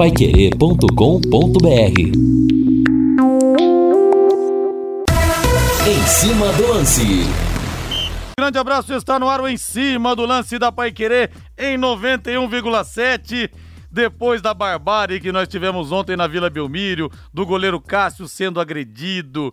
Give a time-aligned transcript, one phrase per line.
[0.00, 2.00] paiquerê.com.br
[5.86, 7.02] Em cima do lance.
[8.34, 11.28] Grande abraço, está no ar o Em Cima do Lance da Paiquerê
[11.58, 13.50] em 91,7
[13.92, 19.52] depois da barbárie que nós tivemos ontem na Vila Belmírio, do goleiro Cássio sendo agredido,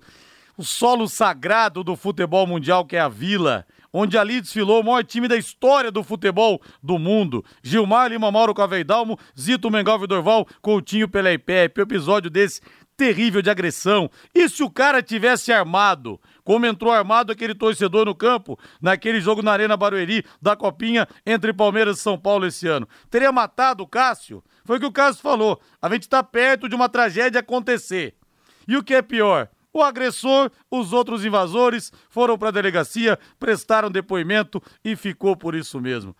[0.57, 5.03] o solo sagrado do futebol mundial que é a Vila, onde ali desfilou o maior
[5.03, 7.43] time da história do futebol do mundo.
[7.63, 11.81] Gilmar Lima Mauro Caveidalmo, Zito Mengal Vidorval, Coutinho Pelé e Pepe.
[11.81, 12.61] Episódio desse
[12.97, 14.09] terrível de agressão.
[14.33, 19.43] E se o cara tivesse armado, como entrou armado aquele torcedor no campo, naquele jogo
[19.43, 22.87] na Arena Barueri da Copinha entre Palmeiras e São Paulo esse ano?
[23.09, 24.43] Teria matado o Cássio?
[24.65, 25.61] Foi o que o Cássio falou.
[25.81, 28.15] A gente está perto de uma tragédia acontecer.
[28.67, 29.47] E o que é pior?
[29.77, 35.79] O agressor, os outros invasores foram para a delegacia, prestaram depoimento e ficou por isso
[35.79, 36.15] mesmo.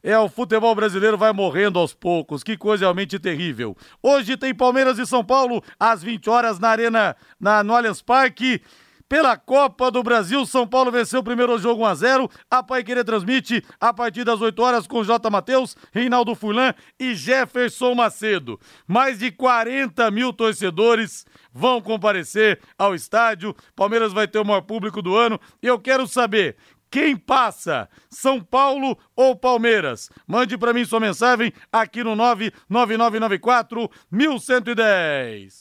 [0.00, 2.44] É, o futebol brasileiro vai morrendo aos poucos.
[2.44, 3.76] Que coisa realmente terrível.
[4.00, 8.62] Hoje tem Palmeiras e São Paulo às 20 horas na Arena, na, no Allianz Parque.
[9.10, 12.30] Pela Copa do Brasil, São Paulo venceu o primeiro jogo 1x0.
[12.48, 15.28] A Pai Querer transmite a partir das 8 horas com J.
[15.28, 18.60] Matheus, Reinaldo Furlan e Jefferson Macedo.
[18.86, 23.52] Mais de 40 mil torcedores vão comparecer ao estádio.
[23.74, 25.40] Palmeiras vai ter o maior público do ano.
[25.60, 26.56] Eu quero saber
[26.88, 27.88] quem passa?
[28.08, 30.08] São Paulo ou Palmeiras?
[30.24, 35.58] Mande para mim sua mensagem aqui no 99994 1110.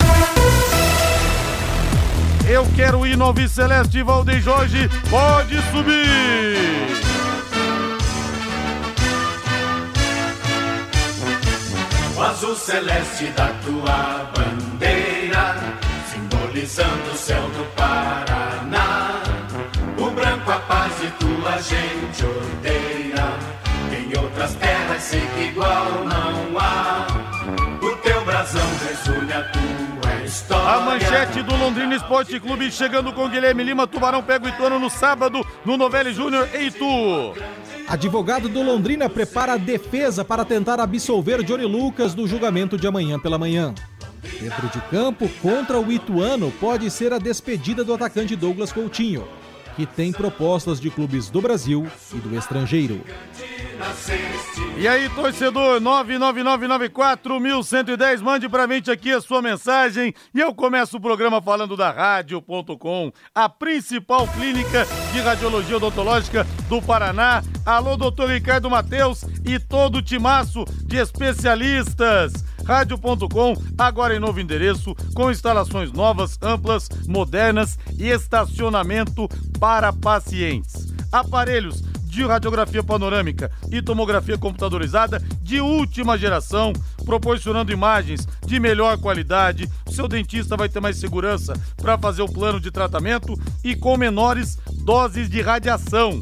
[2.59, 4.89] Eu quero ir no Celeste Valdeir Jorge.
[5.09, 6.57] Pode subir!
[12.17, 15.55] O azul celeste da tua bandeira,
[16.11, 19.23] simbolizando o céu do Paraná.
[19.97, 23.37] O branco a paz e tua gente odeia.
[23.97, 27.07] Em outras terras sei que igual não há.
[27.81, 29.68] O teu brasão resume a tua
[30.51, 33.87] A manchete do Londrina Esporte Clube chegando com Guilherme Lima.
[33.87, 37.33] Tubarão pega o Ituano no sábado no Novelli Júnior em Itu.
[37.87, 43.17] Advogado do Londrina prepara a defesa para tentar absolver Johnny Lucas do julgamento de amanhã
[43.17, 43.73] pela manhã.
[44.39, 49.27] Dentro de campo, contra o Ituano, pode ser a despedida do atacante Douglas Coutinho,
[49.79, 53.01] que tem propostas de clubes do Brasil e do estrangeiro.
[54.77, 61.01] E aí, torcedor, 99994-1110, mande pra gente aqui a sua mensagem e eu começo o
[61.01, 67.41] programa falando da Rádio.com, a principal clínica de radiologia odontológica do Paraná.
[67.65, 72.48] Alô, doutor Ricardo Mateus e todo o timaço de especialistas.
[72.69, 79.27] Rádio.com, agora em novo endereço, com instalações novas, amplas, modernas e estacionamento
[79.59, 80.93] para pacientes.
[81.11, 86.71] Aparelhos de radiografia panorâmica e tomografia computadorizada de última geração,
[87.03, 89.67] proporcionando imagens de melhor qualidade.
[89.87, 93.97] O seu dentista vai ter mais segurança para fazer o plano de tratamento e com
[93.97, 96.21] menores doses de radiação.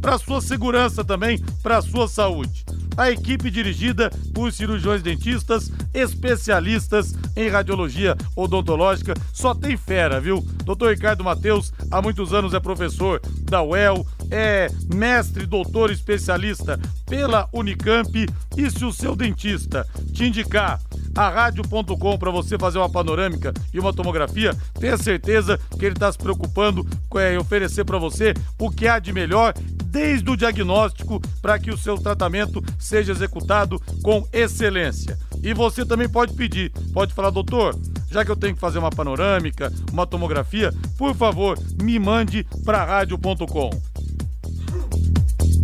[0.00, 2.64] Para sua segurança também, para sua saúde.
[2.96, 10.44] A equipe dirigida por cirurgiões dentistas, especialistas em radiologia odontológica, só tem fera, viu?
[10.64, 10.90] Dr.
[10.90, 18.28] Ricardo Mateus, há muitos anos é professor da UEL, é mestre, doutor especialista pela Unicamp.
[18.56, 20.80] E se o seu dentista te indicar
[21.20, 26.10] a rádio.com para você fazer uma panorâmica e uma tomografia, tenha certeza que ele está
[26.10, 26.86] se preocupando
[27.30, 29.52] em oferecer para você o que há de melhor
[29.84, 35.18] desde o diagnóstico para que o seu tratamento seja executado com excelência.
[35.42, 37.78] E você também pode pedir, pode falar, doutor,
[38.10, 42.82] já que eu tenho que fazer uma panorâmica, uma tomografia, por favor, me mande para
[42.82, 43.70] rádio.com.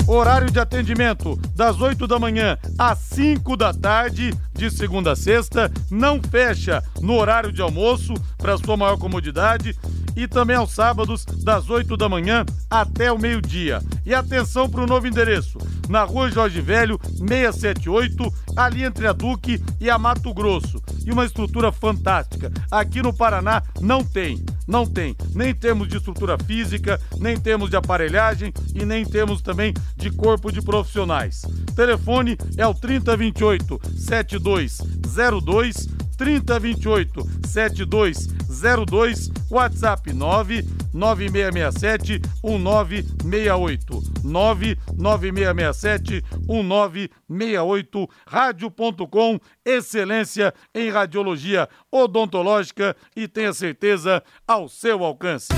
[0.08, 5.68] Horário de atendimento das 8 da manhã às 5 da tarde, de segunda a sexta.
[5.90, 9.76] Não fecha no horário de almoço, para sua maior comodidade.
[10.16, 13.82] E também aos sábados, das 8 da manhã até o meio-dia.
[14.04, 19.62] E atenção para o novo endereço: na rua Jorge Velho, 678, ali entre a Duque
[19.78, 20.82] e a Mato Grosso.
[21.04, 22.50] E uma estrutura fantástica.
[22.70, 25.14] Aqui no Paraná não tem, não tem.
[25.34, 30.50] Nem temos de estrutura física, nem temos de aparelhagem e nem temos também de corpo
[30.50, 31.42] de profissionais.
[31.74, 50.90] Telefone é o 3028 7202 3028 7202 WhatsApp 99667 1968 99667 1968 rádio.com excelência em
[50.90, 55.48] radiologia odontológica e tenha certeza ao seu alcance.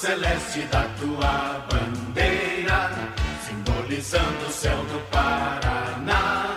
[0.00, 2.90] Celeste da tua bandeira,
[3.46, 6.56] simbolizando o céu do Paraná.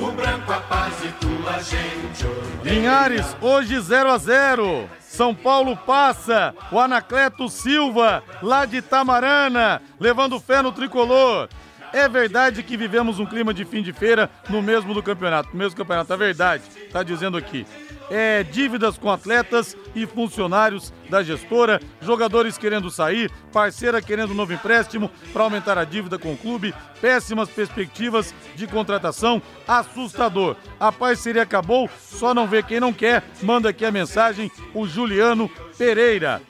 [0.00, 2.26] O branco a paz e tua gente.
[2.64, 6.52] Linhares, hoje 0 a 0 São Paulo passa.
[6.72, 11.48] O Anacleto Silva, lá de Tamarana, levando fé no tricolor.
[11.96, 15.48] É verdade que vivemos um clima de fim de feira no mesmo do campeonato.
[15.50, 16.62] No mesmo campeonato, é verdade.
[16.92, 17.64] Tá dizendo aqui
[18.10, 25.10] é, dívidas com atletas e funcionários da gestora, jogadores querendo sair, parceira querendo novo empréstimo
[25.32, 30.54] para aumentar a dívida com o clube, péssimas perspectivas de contratação, assustador.
[30.78, 33.24] A parceria acabou, só não vê quem não quer.
[33.42, 36.42] Manda aqui a mensagem o Juliano Pereira.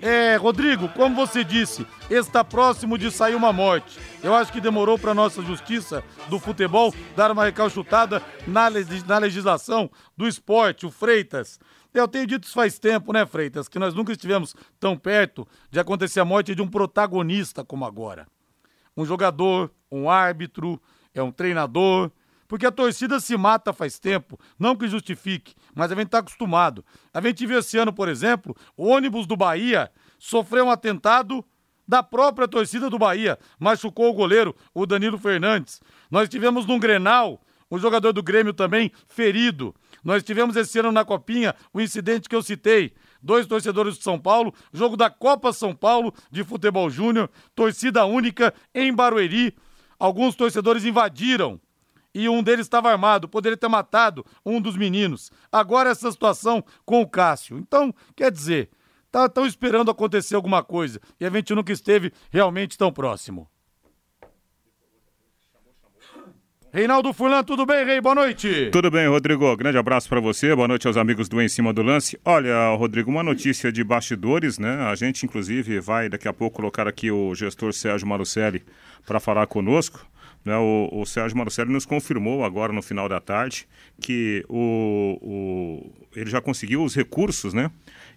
[0.00, 3.98] É, Rodrigo, como você disse, está próximo de sair uma morte.
[4.22, 8.68] Eu acho que demorou para nossa justiça do futebol dar uma recalchutada na,
[9.06, 11.58] na legislação do esporte, o Freitas.
[11.92, 15.80] Eu tenho dito isso faz tempo, né, Freitas, que nós nunca estivemos tão perto de
[15.80, 18.28] acontecer a morte de um protagonista como agora.
[18.96, 20.80] Um jogador, um árbitro,
[21.12, 22.12] é um treinador,
[22.46, 26.84] porque a torcida se mata faz tempo, não que justifique, mas a gente está acostumado.
[27.12, 31.44] A gente viu esse ano, por exemplo, o ônibus do Bahia sofreu um atentado
[31.86, 35.80] da própria torcida do Bahia, machucou o goleiro, o Danilo Fernandes.
[36.10, 39.74] Nós tivemos num Grenal, o jogador do Grêmio também ferido.
[40.04, 42.92] Nós tivemos esse ano na Copinha o incidente que eu citei.
[43.22, 48.54] Dois torcedores de São Paulo, jogo da Copa São Paulo de Futebol Júnior, torcida única
[48.74, 49.56] em Barueri.
[49.98, 51.60] Alguns torcedores invadiram
[52.18, 55.30] e um deles estava armado, poderia ter matado um dos meninos.
[55.52, 57.56] Agora essa situação com o Cássio.
[57.58, 58.70] Então, quer dizer,
[59.06, 63.48] estão tá, esperando acontecer alguma coisa e a gente nunca esteve realmente tão próximo.
[66.72, 68.00] Reinaldo Fulan, tudo bem, Rei?
[68.00, 68.68] Boa noite.
[68.72, 69.56] Tudo bem, Rodrigo.
[69.56, 70.54] Grande abraço para você.
[70.54, 72.18] Boa noite aos amigos do Em Cima do Lance.
[72.24, 74.82] Olha, Rodrigo, uma notícia de bastidores, né?
[74.82, 78.64] A gente, inclusive, vai daqui a pouco colocar aqui o gestor Sérgio Marucelli
[79.06, 80.04] para falar conosco.
[80.44, 83.66] Né, o, o Sérgio Marcelo nos confirmou agora no final da tarde
[84.00, 87.70] que o, o ele já conseguiu os recursos, né?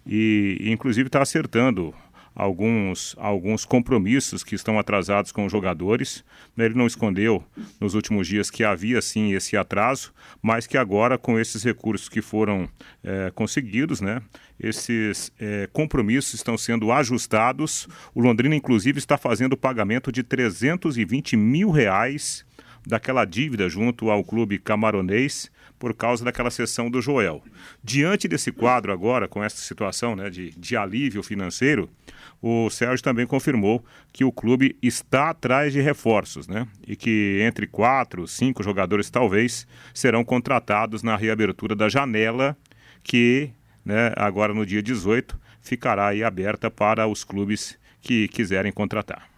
[0.06, 1.94] E, e inclusive está acertando
[2.34, 6.24] alguns, alguns compromissos que estão atrasados com os jogadores.
[6.56, 7.44] Ele não escondeu
[7.80, 12.22] nos últimos dias que havia sim esse atraso, mas que agora, com esses recursos que
[12.22, 12.68] foram
[13.04, 14.22] é, conseguidos, né,
[14.58, 17.86] esses é, compromissos estão sendo ajustados.
[18.14, 22.44] O Londrina, inclusive, está fazendo o pagamento de 320 mil reais
[22.86, 25.51] daquela dívida junto ao clube camaronês
[25.82, 27.42] por causa daquela sessão do Joel.
[27.82, 31.90] Diante desse quadro agora, com essa situação né, de, de alívio financeiro,
[32.40, 36.68] o Sérgio também confirmou que o clube está atrás de reforços, né?
[36.86, 42.56] E que entre quatro, cinco jogadores talvez serão contratados na reabertura da janela,
[43.02, 43.50] que
[43.84, 49.31] né, agora no dia 18 ficará aí aberta para os clubes que quiserem contratar.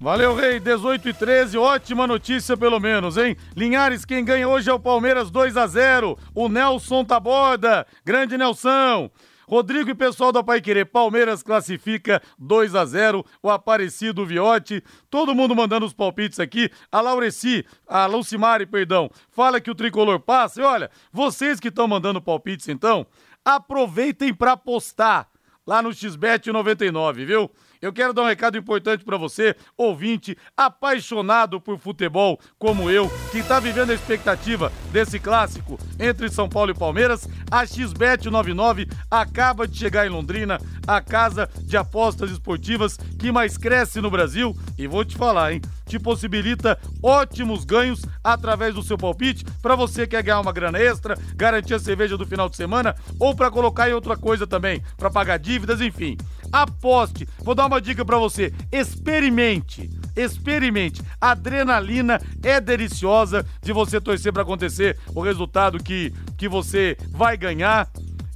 [0.00, 0.58] Valeu, Rei.
[0.58, 3.36] 18 e 13, ótima notícia pelo menos, hein?
[3.54, 7.86] Linhares, quem ganha hoje é o Palmeiras 2 a 0 O Nelson Taborda.
[8.02, 9.10] Grande Nelson.
[9.46, 15.34] Rodrigo e pessoal da Pai Querer, Palmeiras classifica 2 a 0 o Aparecido Viote, todo
[15.34, 16.70] mundo mandando os palpites aqui.
[16.90, 20.62] A Laureci, a Lucimari, perdão, fala que o tricolor passa.
[20.62, 23.06] E olha, vocês que estão mandando palpites então,
[23.44, 25.28] aproveitem para postar
[25.66, 27.50] lá no XBET 99, viu?
[27.82, 33.38] Eu quero dar um recado importante para você, ouvinte, apaixonado por futebol como eu, que
[33.38, 37.26] está vivendo a expectativa desse clássico entre São Paulo e Palmeiras.
[37.50, 43.56] A XBET 99 acaba de chegar em Londrina, a casa de apostas esportivas que mais
[43.56, 44.54] cresce no Brasil.
[44.76, 45.62] E vou te falar, hein?
[45.90, 50.78] Te possibilita ótimos ganhos através do seu palpite para você que quer ganhar uma grana
[50.78, 54.80] extra, garantir a cerveja do final de semana ou para colocar em outra coisa também,
[54.96, 56.16] para pagar dívidas, enfim
[56.52, 57.28] aposte.
[57.38, 59.90] Vou dar uma dica para você: experimente.
[60.16, 61.02] Experimente.
[61.20, 67.36] A adrenalina é deliciosa de você torcer para acontecer o resultado que, que você vai
[67.36, 67.88] ganhar.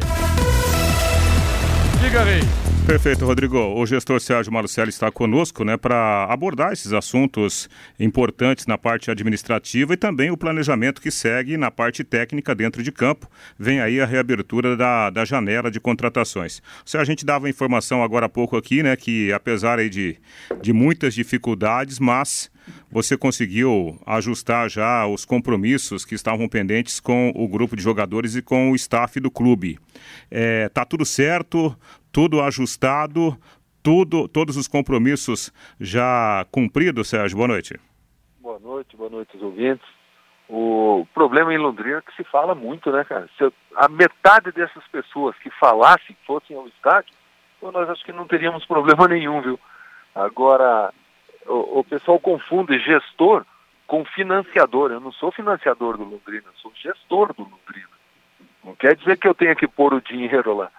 [2.00, 2.63] Diga, Rei.
[2.86, 3.58] Perfeito, Rodrigo.
[3.58, 7.66] O gestor Sérgio Malucelli está conosco né, para abordar esses assuntos
[7.98, 12.92] importantes na parte administrativa e também o planejamento que segue na parte técnica dentro de
[12.92, 13.26] campo.
[13.58, 16.60] Vem aí a reabertura da, da janela de contratações.
[16.84, 20.18] Se a gente dava informação agora há pouco aqui, né, que apesar aí de,
[20.60, 22.50] de muitas dificuldades, mas
[22.90, 28.42] você conseguiu ajustar já os compromissos que estavam pendentes com o grupo de jogadores e
[28.42, 29.78] com o staff do clube.
[30.30, 31.76] É, tá tudo certo,
[32.14, 33.36] tudo ajustado,
[33.82, 37.36] tudo, todos os compromissos já cumpridos, Sérgio.
[37.36, 37.74] Boa noite.
[38.38, 39.84] Boa noite, boa noite aos ouvintes.
[40.48, 43.28] O problema em Londrina é que se fala muito, né, cara?
[43.36, 47.12] Se a metade dessas pessoas que falassem fossem ao estádio,
[47.60, 49.58] nós acho que não teríamos problema nenhum, viu?
[50.14, 50.92] Agora,
[51.46, 53.44] o, o pessoal confunde gestor
[53.88, 54.92] com financiador.
[54.92, 57.88] Eu não sou financiador do Londrina, sou gestor do Londrina.
[58.62, 60.70] Não quer dizer que eu tenha que pôr o dinheiro lá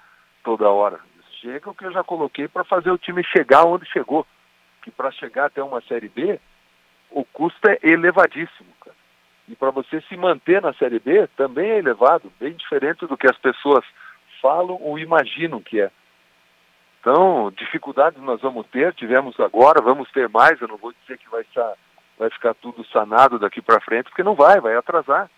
[0.42, 1.00] toda hora.
[1.46, 4.26] Chega o que eu já coloquei para fazer o time chegar onde chegou.
[4.82, 6.40] Que para chegar até uma Série B,
[7.12, 8.70] o custo é elevadíssimo.
[8.84, 8.96] Cara.
[9.48, 13.30] E para você se manter na Série B, também é elevado, bem diferente do que
[13.30, 13.86] as pessoas
[14.42, 15.92] falam ou imaginam que é.
[17.00, 21.30] Então, dificuldades nós vamos ter, tivemos agora, vamos ter mais, eu não vou dizer que
[21.30, 21.74] vai, estar,
[22.18, 25.30] vai ficar tudo sanado daqui para frente, porque não vai, vai atrasar.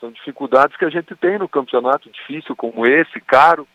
[0.00, 3.68] São dificuldades que a gente tem no campeonato difícil como esse, caro,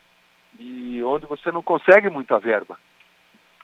[0.60, 2.78] e onde você não consegue muita verba.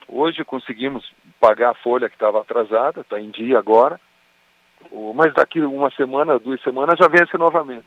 [0.08, 1.10] Hoje conseguimos
[1.40, 4.00] pagar a folha que estava atrasada, está em dia agora,
[5.16, 7.86] mas daqui uma semana, duas semanas já vence novamente.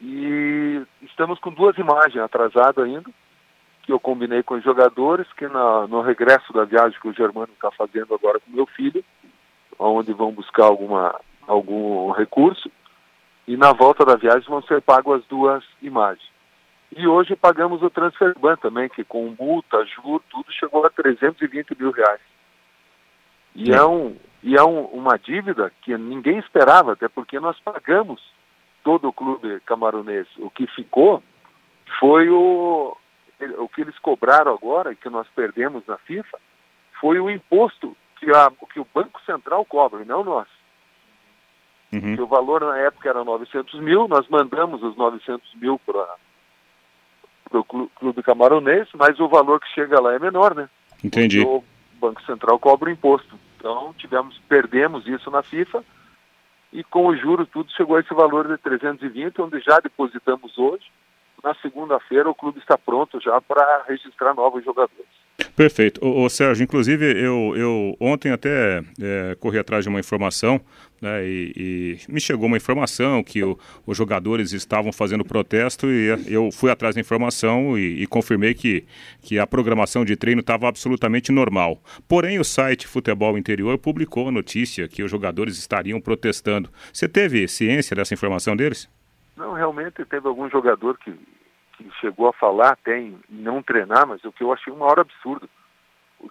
[0.00, 3.10] E estamos com duas imagens atrasadas ainda,
[3.82, 7.52] que eu combinei com os jogadores, que na, no regresso da viagem que o Germano
[7.52, 9.04] está fazendo agora com meu filho,
[9.78, 12.70] onde vão buscar alguma, algum recurso,
[13.46, 16.29] e na volta da viagem vão ser pagas as duas imagens.
[16.96, 21.76] E hoje pagamos o transfer ban também, que com multa, juro, tudo chegou a 320
[21.78, 22.20] mil reais.
[23.54, 28.20] E é, um, e é um, uma dívida que ninguém esperava, até porque nós pagamos
[28.82, 30.26] todo o clube camaronês.
[30.38, 31.22] O que ficou
[31.98, 32.96] foi o,
[33.58, 36.38] o que eles cobraram agora, e que nós perdemos na FIFA,
[37.00, 40.48] foi o imposto que, a, que o Banco Central cobra, e não nós.
[41.92, 42.16] Uhum.
[42.16, 46.16] Que o valor na época era 900 mil, nós mandamos os 900 mil para
[47.58, 50.68] o Clube Camaronês, mas o valor que chega lá é menor, né?
[51.02, 51.44] Entendi.
[51.44, 51.64] Porque o
[52.00, 53.38] Banco Central cobra o imposto.
[53.56, 55.84] Então, tivemos, perdemos isso na FIFA,
[56.72, 60.84] e com o juro tudo chegou a esse valor de 320, onde já depositamos hoje,
[61.42, 65.20] na segunda-feira o clube está pronto já para registrar novos jogadores.
[65.56, 66.04] Perfeito.
[66.04, 70.60] Ô, ô, Sérgio, inclusive eu, eu ontem até é, corri atrás de uma informação
[71.00, 76.08] né, e, e, me chegou uma informação que o, os jogadores estavam fazendo protesto e
[76.26, 78.84] eu fui atrás da informação e, e confirmei que,
[79.22, 81.80] que a programação de treino estava absolutamente normal.
[82.06, 86.68] Porém, o site Futebol Interior publicou a notícia que os jogadores estariam protestando.
[86.92, 88.88] Você teve ciência dessa informação deles?
[89.36, 91.12] Não, realmente teve algum jogador que,
[91.78, 95.00] que chegou a falar até em, não treinar, mas o que eu achei uma hora
[95.00, 95.48] absurdo.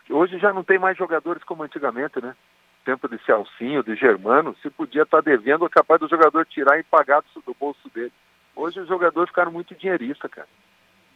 [0.07, 2.35] Hoje já não tem mais jogadores como antigamente, né?
[2.89, 6.79] Tempo de Celcinho, de Germano, se podia estar tá devendo, é capaz do jogador tirar
[6.79, 8.11] e pagar do, bolso dele.
[8.55, 10.47] Hoje os jogadores ficaram muito dinheiristas, cara.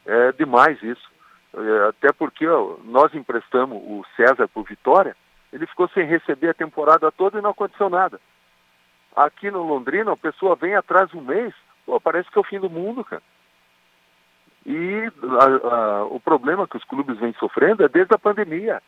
[0.05, 1.11] É demais isso.
[1.51, 5.17] É, até porque ó, nós emprestamos o César por Vitória,
[5.51, 8.21] ele ficou sem receber a temporada toda e não aconteceu nada.
[9.15, 11.55] Aqui no Londrina, a pessoa vem atrás um mês,
[11.87, 13.23] Pô, parece que é o fim do mundo, cara.
[14.63, 18.79] E a, a, o problema que os clubes vêm sofrendo é desde a pandemia.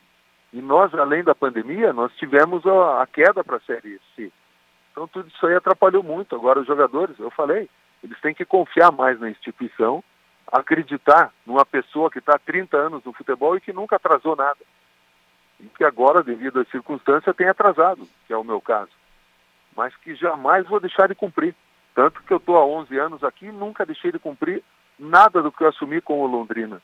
[0.55, 4.31] E nós, além da pandemia, nós tivemos a, a queda para a Série C.
[4.89, 6.33] Então tudo isso aí atrapalhou muito.
[6.33, 7.69] Agora os jogadores, eu falei,
[8.01, 10.01] eles têm que confiar mais na instituição,
[10.49, 14.59] acreditar numa pessoa que está há 30 anos no futebol e que nunca atrasou nada.
[15.59, 18.91] E que agora, devido às circunstâncias, tem atrasado, que é o meu caso.
[19.75, 21.53] Mas que jamais vou deixar de cumprir.
[21.93, 24.63] Tanto que eu estou há 11 anos aqui e nunca deixei de cumprir
[24.97, 26.81] nada do que eu assumi com o Londrina.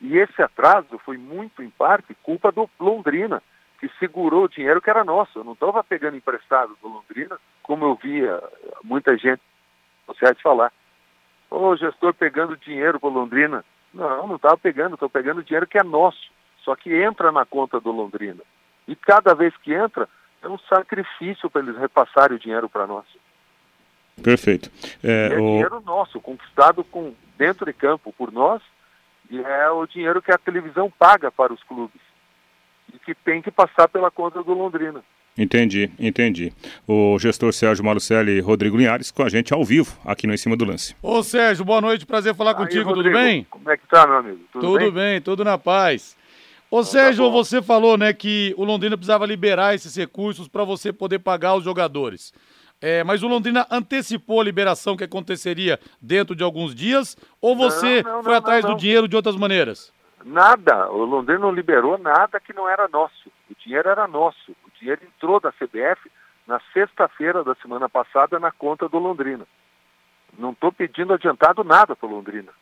[0.00, 3.42] E esse atraso foi muito, em parte, culpa do Londrina,
[3.80, 5.38] que segurou o dinheiro que era nosso.
[5.38, 8.42] Eu não estava pegando emprestado do Londrina, como eu via
[8.82, 9.42] muita gente
[10.06, 10.72] sociais falar.
[11.50, 13.64] Ô, oh, gestor pegando dinheiro para Londrina.
[13.92, 16.30] Não, não estava pegando, estou pegando dinheiro que é nosso,
[16.62, 18.42] só que entra na conta do Londrina.
[18.86, 20.08] E cada vez que entra,
[20.42, 23.04] é um sacrifício para eles repassarem o dinheiro para nós.
[24.22, 24.70] Perfeito.
[25.02, 25.38] É, é o...
[25.38, 28.62] dinheiro nosso, conquistado com, dentro de campo por nós,
[29.30, 32.00] e é o dinheiro que a televisão paga para os clubes.
[32.94, 35.02] E que tem que passar pela conta do Londrina.
[35.38, 36.50] Entendi, entendi.
[36.88, 40.36] O gestor Sérgio Malucelli e Rodrigo Linhares com a gente ao vivo aqui no Em
[40.38, 40.96] Cima do Lance.
[41.02, 43.46] Ô Sérgio, boa noite, prazer falar Aí, contigo, Rodrigo, tudo bem?
[43.50, 44.40] Como é que tá, meu amigo?
[44.50, 44.92] Tudo, Tudo bem?
[44.92, 46.16] bem, tudo na paz.
[46.70, 47.32] Ô tá Sérgio, bom.
[47.32, 51.62] você falou, né, que o Londrina precisava liberar esses recursos para você poder pagar os
[51.64, 52.32] jogadores.
[52.80, 58.02] É, mas o Londrina antecipou a liberação que aconteceria dentro de alguns dias ou você
[58.02, 59.92] Não, não, foi não, atrás do dinheiro de outras maneiras?
[60.24, 60.90] Nada.
[60.90, 63.30] O Londrina não liberou nada que não era nosso.
[63.50, 64.52] O dinheiro era nosso.
[64.64, 66.10] O dinheiro entrou da CBF
[66.46, 69.46] na sexta-feira da semana passada na conta do Londrina.
[70.38, 72.52] Não estou pedindo adiantado nada para o Londrina.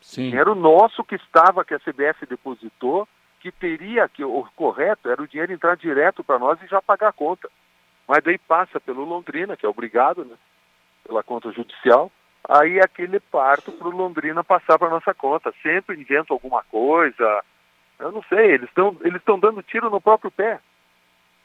[0.00, 0.30] Sim.
[0.30, 3.06] Dinheiro nosso que estava, que a CBF depositou,
[3.40, 7.08] que teria que o correto era o dinheiro entrar direto para nós e já pagar
[7.08, 7.50] a conta.
[8.10, 10.34] Mas daí passa pelo Londrina, que é obrigado, né?
[11.06, 12.10] Pela conta judicial.
[12.48, 15.54] Aí aquele parto para o Londrina passar para nossa conta.
[15.62, 17.44] Sempre inventa alguma coisa.
[18.00, 20.58] Eu não sei, eles estão eles dando tiro no próprio pé.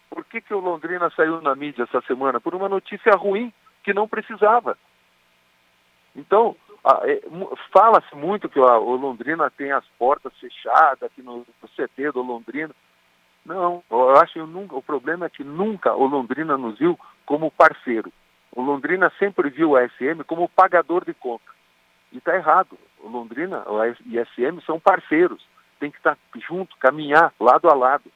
[0.09, 2.41] Por que, que o Londrina saiu na mídia essa semana?
[2.41, 3.53] Por uma notícia ruim
[3.83, 4.75] que não precisava.
[6.15, 6.55] Então,
[7.03, 7.21] é,
[7.71, 12.73] fala-se muito que o Londrina tem as portas fechadas no, no CT do Londrina.
[13.45, 17.51] Não, eu acho que nunca, o problema é que nunca o Londrina nos viu como
[17.51, 18.11] parceiro.
[18.51, 21.45] O Londrina sempre viu a SM como pagador de conta.
[22.11, 22.77] E está errado.
[22.99, 23.63] O Londrina
[24.05, 25.45] e a SM são parceiros.
[25.79, 28.11] Tem que estar junto, caminhar lado a lado.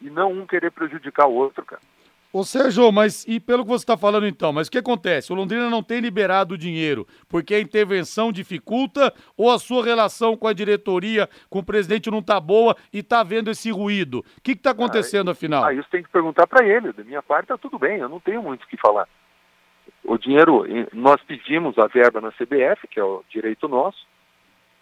[0.00, 1.80] E não um querer prejudicar o outro, cara.
[2.32, 5.32] Ô Sérgio, mas e pelo que você está falando então, mas o que acontece?
[5.32, 10.36] O Londrina não tem liberado o dinheiro porque a intervenção dificulta ou a sua relação
[10.36, 14.18] com a diretoria, com o presidente não tá boa e tá vendo esse ruído?
[14.18, 15.64] O que está acontecendo afinal?
[15.64, 16.92] Ah, isso tem que perguntar para ele.
[16.92, 19.08] Da minha parte, tá tudo bem, eu não tenho muito o que falar.
[20.04, 24.06] O dinheiro, nós pedimos a verba na CBF, que é o direito nosso,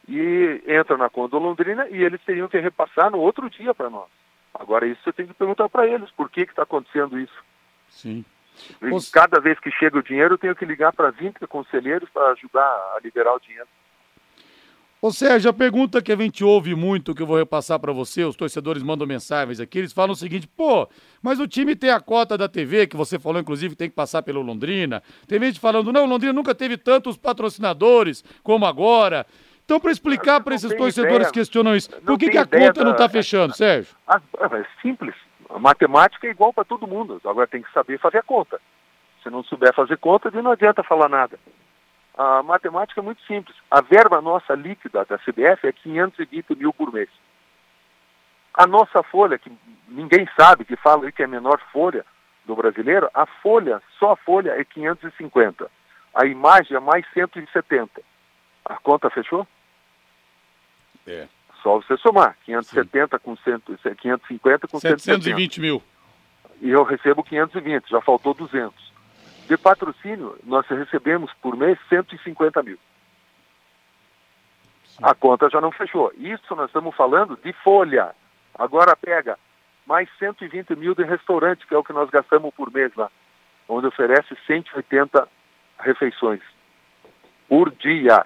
[0.09, 3.89] e entra na conta do Londrina e eles teriam que repassar no outro dia para
[3.89, 4.09] nós.
[4.55, 7.45] Agora, isso você tem que perguntar para eles, por que está acontecendo isso?
[7.89, 8.25] Sim.
[8.81, 12.31] E Cada vez que chega o dinheiro, eu tenho que ligar para 20 conselheiros para
[12.33, 13.67] ajudar a liberar o dinheiro.
[15.05, 18.25] Ô Sérgio, a pergunta que a gente ouve muito, que eu vou repassar para você,
[18.25, 20.89] os torcedores mandam mensagens aqui, eles falam o seguinte, pô,
[21.21, 24.23] mas o time tem a cota da TV, que você falou, inclusive, tem que passar
[24.23, 25.03] pelo Londrina.
[25.29, 29.27] Tem gente falando, não, Londrina nunca teve tantos patrocinadores como agora.
[29.65, 32.47] Então, para explicar para não esses torcedores que questionam isso, Não por que, que a
[32.47, 33.95] conta não da- está fechando, Sérgio?
[34.07, 35.15] Ah, é simples.
[35.49, 37.21] A matemática é igual para todo mundo.
[37.25, 38.61] Agora tem que saber fazer a conta.
[39.23, 41.39] Se não souber fazer conta, não adianta falar nada.
[42.17, 43.57] A matemática é muito simples.
[43.71, 47.09] A verba nossa líquida da CBF é 520 mil por mês.
[48.53, 49.51] A nossa folha, que
[49.89, 52.05] ninguém sabe, que fala que é a menor folha
[52.45, 55.69] do brasileiro, a folha, só a folha é 550.
[56.15, 58.03] A imagem é mais 170.
[58.65, 59.47] A conta fechou?
[61.07, 61.29] É.
[61.63, 62.37] Só você somar.
[62.45, 63.61] 570 com 100,
[63.97, 64.99] 550 com 170.
[65.01, 65.83] 720 mil.
[66.61, 68.93] E eu recebo 520, já faltou 200.
[69.49, 72.79] De patrocínio, nós recebemos por mês 150 mil.
[75.03, 76.13] A conta já não fechou.
[76.17, 78.15] Isso nós estamos falando de folha.
[78.55, 79.39] Agora pega
[79.87, 83.11] mais 120 mil de restaurante, que é o que nós gastamos por mês lá,
[83.69, 85.29] onde oferece 180
[85.81, 86.41] refeições
[87.49, 88.25] por dia.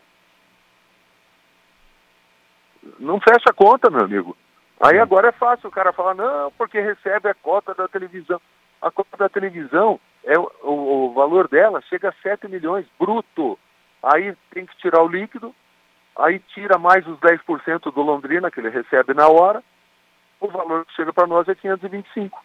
[2.99, 4.37] Não fecha a conta, meu amigo.
[4.81, 8.41] Aí agora é fácil o cara falar, não, porque recebe a cota da televisão.
[8.81, 13.59] A cota da televisão, é o, o, o valor dela chega a 7 milhões bruto.
[14.03, 15.53] Aí tem que tirar o líquido,
[16.17, 19.63] aí tira mais os 10% do Londrina, que ele recebe na hora,
[20.41, 22.41] o valor que chega para nós é 525.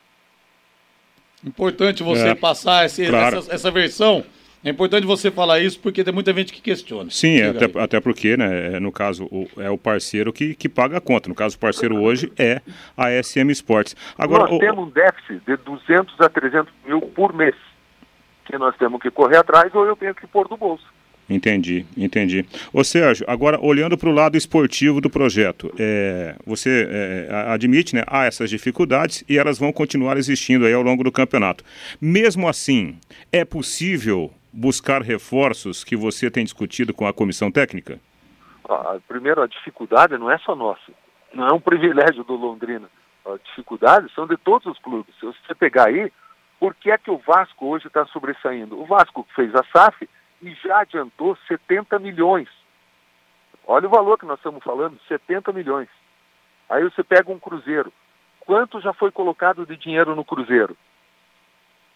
[1.45, 3.37] Importante você É, passar esse- claro.
[3.37, 4.23] essa, essa versão.
[4.65, 7.09] É importante você falar isso porque tem muita gente que questiona.
[7.09, 7.71] Sim, é, até, aí.
[7.75, 11.27] até porque, né, é, no caso, o- é o parceiro que, que paga a conta.
[11.27, 12.61] No caso, o parceiro hoje é
[12.95, 13.93] a SM Sports.
[14.17, 17.55] Agora, nós o- temos um déficit de 200 a 300 mil por mês,
[18.45, 20.85] que nós temos que correr atrás ou eu tenho que pôr do bolso.
[21.29, 22.45] Entendi, entendi.
[22.73, 28.03] Ô Sérgio, agora olhando para o lado esportivo do projeto, é, você é, admite, né,
[28.07, 31.63] há essas dificuldades e elas vão continuar existindo aí ao longo do campeonato.
[31.99, 32.97] Mesmo assim,
[33.31, 37.99] é possível buscar reforços que você tem discutido com a comissão técnica?
[38.69, 40.91] Ah, primeiro, a dificuldade não é só nossa,
[41.33, 42.87] não é um privilégio do Londrina.
[43.25, 45.15] As dificuldades são de todos os clubes.
[45.19, 46.11] Se você pegar aí,
[46.59, 48.79] por que é que o Vasco hoje está sobressaindo?
[48.79, 50.07] O Vasco fez a SAF
[50.41, 52.47] e já adiantou 70 milhões.
[53.65, 55.89] Olha o valor que nós estamos falando, 70 milhões.
[56.69, 57.91] Aí você pega um Cruzeiro.
[58.41, 60.77] Quanto já foi colocado de dinheiro no Cruzeiro?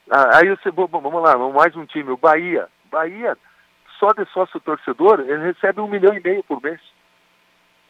[0.10, 2.70] Ah, aí você, vamos lá, mais um time, o Bahia.
[2.89, 3.38] Bahia,
[4.00, 6.80] só de sócio torcedor, ele recebe um milhão e meio por mês.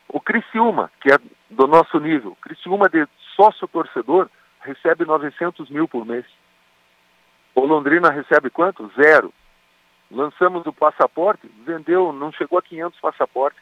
[0.10, 1.18] O Criciúma, que é
[1.50, 4.30] do nosso nível, Criciúma de sócio torcedor,
[4.62, 6.26] recebe 900 mil por mês.
[7.54, 8.92] O Londrina recebe quanto?
[9.00, 9.32] Zero.
[10.10, 13.62] Lançamos o passaporte, vendeu, não chegou a 500 passaportes.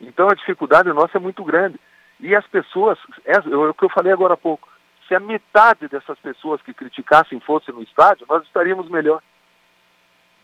[0.00, 1.80] Então a dificuldade nossa é muito grande.
[2.20, 4.68] E as pessoas, é, é o que eu falei agora há pouco,
[5.06, 9.22] se a metade dessas pessoas que criticassem fosse no estádio, nós estaríamos melhor.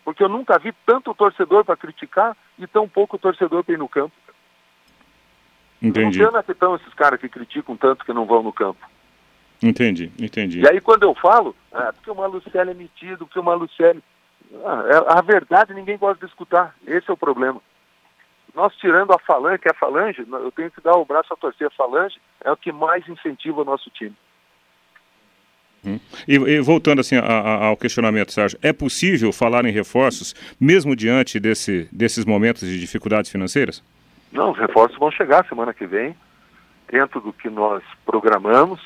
[0.04, 3.88] Porque eu nunca vi tanto torcedor para criticar e tão pouco torcedor para ir no
[3.88, 4.14] campo.
[5.80, 6.18] Entendi.
[6.18, 8.86] Não sei onde estão esses caras que criticam tanto que não vão no campo.
[9.62, 10.60] Entendi, entendi.
[10.60, 14.02] E aí quando eu falo, ah, porque o Malucelli é metido, porque o Malucelli...
[14.64, 17.60] Ah, é, a verdade ninguém gosta de escutar, esse é o problema.
[18.54, 21.36] Nós tirando a falange, que é a falange, eu tenho que dar o braço a
[21.36, 24.16] torcer, a falange é o que mais incentiva o nosso time.
[25.84, 25.98] Hum.
[26.28, 30.94] E, e, voltando assim a, a, ao questionamento, Sérgio, é possível falar em reforços mesmo
[30.94, 33.82] diante desse, desses momentos de dificuldades financeiras?
[34.32, 36.14] Não, os reforços vão chegar semana que vem,
[36.90, 38.80] dentro do que nós programamos.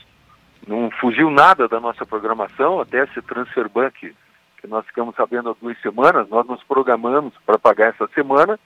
[0.67, 4.15] Não fugiu nada da nossa programação, até esse transfer bank
[4.61, 8.59] que nós ficamos sabendo há duas semanas, nós nos programamos para pagar essa semana,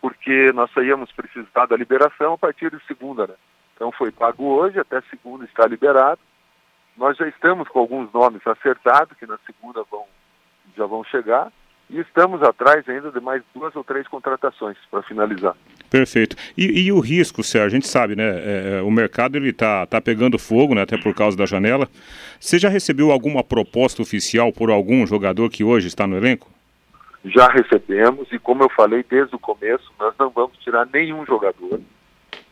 [0.00, 3.34] porque nós íamos precisar da liberação a partir de segunda, né?
[3.74, 6.20] Então foi pago hoje, até segunda está liberado.
[6.96, 10.04] Nós já estamos com alguns nomes acertados, que na segunda vão,
[10.76, 11.50] já vão chegar,
[11.90, 15.54] e estamos atrás ainda de mais duas ou três contratações para finalizar.
[15.90, 16.36] Perfeito.
[16.56, 18.24] E, e, o risco, Sérgio, a gente sabe, né?
[18.24, 20.82] É, é o mercado ele tá, tá pegando fogo, né?
[20.82, 21.86] Até por causa da janela.
[22.40, 26.50] Você já recebeu alguma proposta oficial por algum jogador que hoje está no elenco?
[27.24, 31.78] Já recebemos e como eu falei desde o começo, nós não vamos tirar nenhum jogador.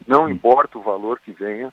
[0.07, 0.31] Não hum.
[0.31, 1.72] importa o valor que venha,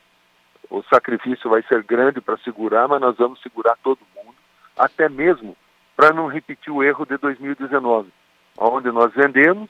[0.70, 4.36] o sacrifício vai ser grande para segurar, mas nós vamos segurar todo mundo,
[4.78, 5.56] até mesmo
[5.96, 8.10] para não repetir o erro de 2019,
[8.58, 9.70] onde nós vendemos,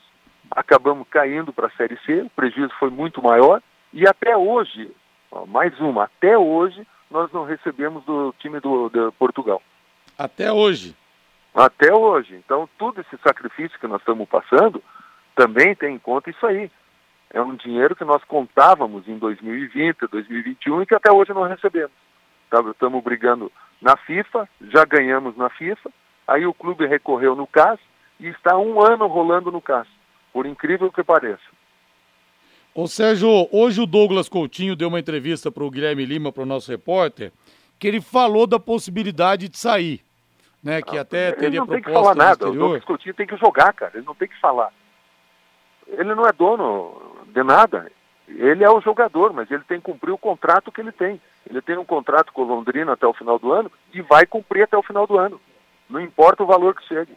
[0.51, 3.61] acabamos caindo para a Série C, o prejuízo foi muito maior,
[3.93, 4.91] e até hoje,
[5.31, 9.61] ó, mais uma, até hoje, nós não recebemos do time do, de Portugal.
[10.17, 10.95] Até hoje?
[11.55, 12.35] Até hoje.
[12.35, 14.83] Então, todo esse sacrifício que nós estamos passando
[15.35, 16.69] também tem em conta isso aí.
[17.33, 21.91] É um dinheiro que nós contávamos em 2020, 2021 e que até hoje não recebemos.
[22.71, 25.91] Estamos brigando na FIFA, já ganhamos na FIFA,
[26.27, 27.79] aí o clube recorreu no CAS
[28.19, 29.87] e está um ano rolando no CAS,
[30.31, 31.43] por incrível que pareça.
[32.73, 36.45] Ô Sérgio, hoje o Douglas Coutinho deu uma entrevista para o Guilherme Lima, para o
[36.45, 37.31] nosso repórter,
[37.79, 40.01] que ele falou da possibilidade de sair,
[40.63, 40.81] né?
[40.81, 43.35] Que ah, até teria ele não tem que falar nada, o Douglas Coutinho tem que
[43.37, 44.71] jogar, cara, ele não tem que falar.
[45.87, 47.91] Ele não é dono de nada.
[48.27, 51.21] Ele é o jogador, mas ele tem que cumprir o contrato que ele tem.
[51.49, 54.63] Ele tem um contrato com o Londrina até o final do ano e vai cumprir
[54.63, 55.39] até o final do ano.
[55.89, 57.13] Não importa o valor que chegue.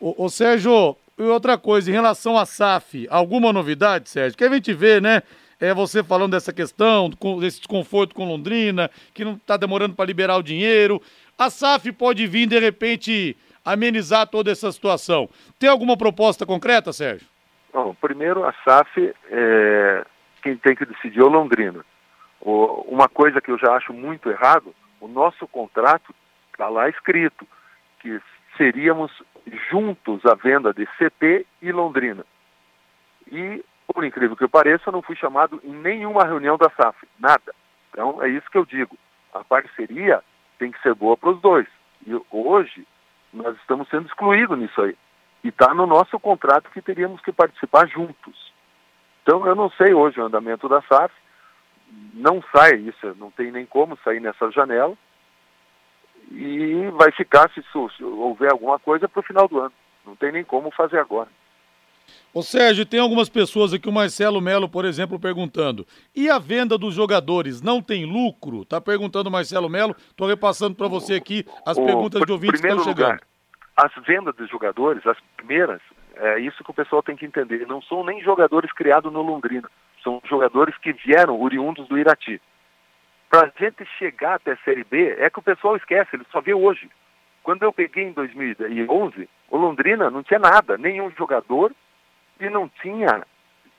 [0.00, 4.36] Ô, ô Sérgio, e outra coisa, em relação à SAF, alguma novidade, Sérgio?
[4.36, 5.22] Que a gente vê, né?
[5.60, 10.36] É você falando dessa questão, desse desconforto com Londrina, que não está demorando para liberar
[10.36, 11.02] o dinheiro.
[11.36, 15.28] A SAF pode vir, de repente, amenizar toda essa situação.
[15.58, 17.26] Tem alguma proposta concreta, Sérgio?
[17.72, 20.06] Bom, primeiro a SAF, é,
[20.42, 21.84] quem tem que decidir é o Londrina.
[22.40, 26.14] O, uma coisa que eu já acho muito errado, o nosso contrato
[26.52, 27.46] está lá escrito
[28.00, 28.20] que
[28.56, 29.12] seríamos
[29.70, 32.24] juntos a venda de CT e Londrina.
[33.30, 37.54] E, por incrível que pareça, eu não fui chamado em nenhuma reunião da SAF, nada.
[37.90, 38.96] Então, é isso que eu digo.
[39.34, 40.22] A parceria
[40.58, 41.66] tem que ser boa para os dois.
[42.06, 42.86] E hoje,
[43.32, 44.96] nós estamos sendo excluídos nisso aí.
[45.44, 48.52] E está no nosso contrato que teríamos que participar juntos.
[49.22, 51.14] Então, eu não sei hoje o andamento da SAF,
[52.14, 54.96] não sai isso, não tem nem como sair nessa janela,
[56.30, 59.72] e vai ficar, se, se houver alguma coisa, para o final do ano.
[60.04, 61.28] Não tem nem como fazer agora.
[62.32, 66.78] Ô Sérgio, tem algumas pessoas aqui, o Marcelo Melo, por exemplo, perguntando: e a venda
[66.78, 68.64] dos jogadores não tem lucro?
[68.64, 72.60] Tá perguntando o Marcelo Melo, tô repassando para você aqui as o, perguntas de ouvintes
[72.60, 73.12] que estão chegando.
[73.12, 73.27] Lugar,
[73.78, 75.80] as vendas dos jogadores, as primeiras,
[76.16, 77.64] é isso que o pessoal tem que entender.
[77.68, 79.70] Não são nem jogadores criados no Londrina,
[80.02, 82.42] são jogadores que vieram oriundos do Irati.
[83.30, 86.40] Para a gente chegar até a Série B, é que o pessoal esquece, ele só
[86.40, 86.90] vê hoje.
[87.44, 91.72] Quando eu peguei em 2011, o Londrina não tinha nada, nenhum jogador
[92.40, 93.24] e não tinha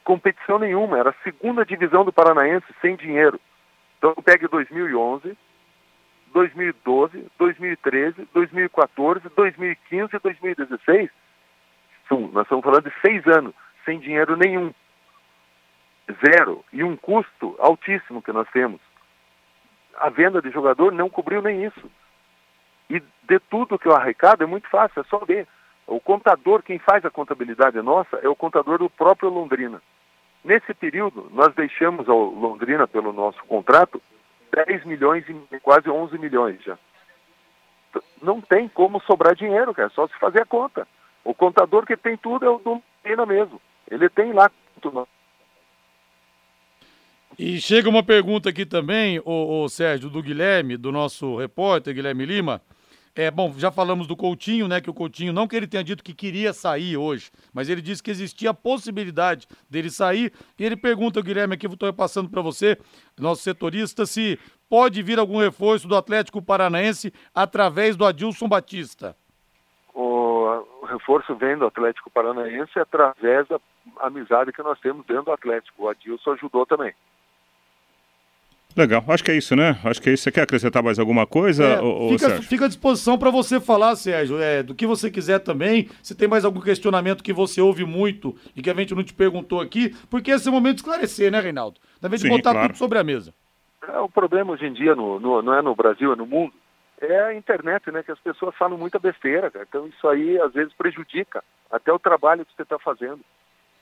[0.06, 0.98] competição nenhuma.
[0.98, 3.38] Era a segunda divisão do Paranaense sem dinheiro.
[3.98, 5.38] Então eu pego 2011,
[6.34, 11.10] 2012, 2013, 2014, 2015 e 2016.
[12.10, 13.54] Nós estamos falando de seis anos,
[13.86, 14.74] sem dinheiro nenhum.
[16.26, 16.66] Zero.
[16.74, 18.82] E um custo altíssimo que nós temos.
[19.98, 21.92] A venda de jogador não cobriu nem isso.
[22.90, 25.48] E de tudo que eu arrecado é muito fácil, é só ver.
[25.86, 29.82] O contador, quem faz a contabilidade nossa, é o contador do próprio Londrina.
[30.44, 34.02] Nesse período, nós deixamos ao Londrina, pelo nosso contrato,
[34.54, 36.78] 10 milhões e quase 11 milhões já.
[38.22, 40.88] Não tem como sobrar dinheiro, cara, só se fazer a conta.
[41.24, 43.62] O contador que tem tudo é o do Londrina mesmo.
[43.90, 44.50] Ele tem lá
[44.82, 45.08] tudo.
[47.38, 52.62] E chega uma pergunta aqui também, o Sérgio, do Guilherme, do nosso repórter, Guilherme Lima.
[53.16, 54.80] É, bom, já falamos do Coutinho, né?
[54.80, 58.02] Que o Coutinho, não que ele tenha dito que queria sair hoje, mas ele disse
[58.02, 60.32] que existia a possibilidade dele sair.
[60.58, 62.78] E ele pergunta, Guilherme, aqui, estou passando para você,
[63.20, 69.16] nosso setorista, se pode vir algum reforço do Atlético Paranaense através do Adilson Batista.
[69.94, 73.60] O reforço vem do Atlético Paranaense através da
[74.00, 75.84] amizade que nós temos dentro do Atlético.
[75.84, 76.94] O Adilson ajudou também.
[78.78, 79.80] Legal, acho que é isso, né?
[79.84, 80.24] Acho que é isso.
[80.24, 83.96] Você quer acrescentar mais alguma coisa, é, ou, fica, fica, à disposição para você falar,
[83.96, 85.90] Sérgio, é, do que você quiser também.
[86.04, 89.14] Se tem mais algum questionamento que você ouve muito e que a gente não te
[89.14, 91.80] perguntou aqui, porque esse é o momento de esclarecer, né, Reinaldo?
[92.00, 92.68] Da vez de botar claro.
[92.68, 93.34] tudo sobre a mesa.
[93.88, 96.54] É, o problema hoje em dia, no, no, não é no Brasil, é no mundo,
[97.02, 98.04] é a internet, né?
[98.04, 99.66] Que as pessoas falam muita besteira, cara.
[99.68, 103.20] Então isso aí às vezes prejudica até o trabalho que você está fazendo.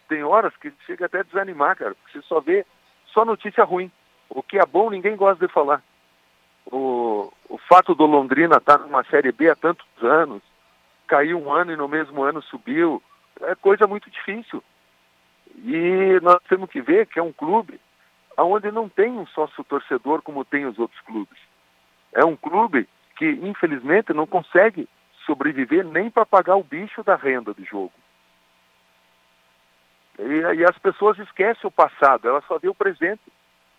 [0.08, 2.66] Tem horas que chega até a desanimar, cara, porque você só vê
[3.14, 3.92] só notícia ruim.
[4.30, 5.82] O que é bom ninguém gosta de falar.
[6.66, 10.42] O, o fato do Londrina estar tá numa Série B há tantos anos,
[11.08, 13.02] caiu um ano e no mesmo ano subiu,
[13.42, 14.64] é coisa muito difícil.
[15.56, 17.80] E nós temos que ver que é um clube
[18.38, 21.40] onde não tem um sócio torcedor como tem os outros clubes.
[22.14, 24.88] É um clube que, infelizmente, não consegue
[25.26, 27.94] sobreviver nem para pagar o bicho da renda do jogo.
[30.20, 33.22] E, e as pessoas esquecem o passado, elas só vê o presente.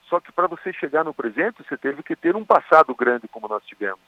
[0.09, 3.49] Só que para você chegar no presente, você teve que ter um passado grande como
[3.49, 4.01] nós tivemos.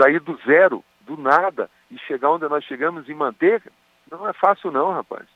[0.00, 3.62] Sair do zero, do nada, e chegar onde nós chegamos e manter,
[4.10, 5.26] não é fácil não, rapaz.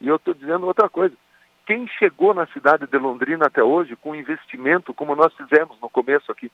[0.00, 1.14] E eu estou dizendo outra coisa.
[1.66, 6.30] Quem chegou na cidade de Londrina até hoje com investimento como nós fizemos no começo
[6.30, 6.50] aqui,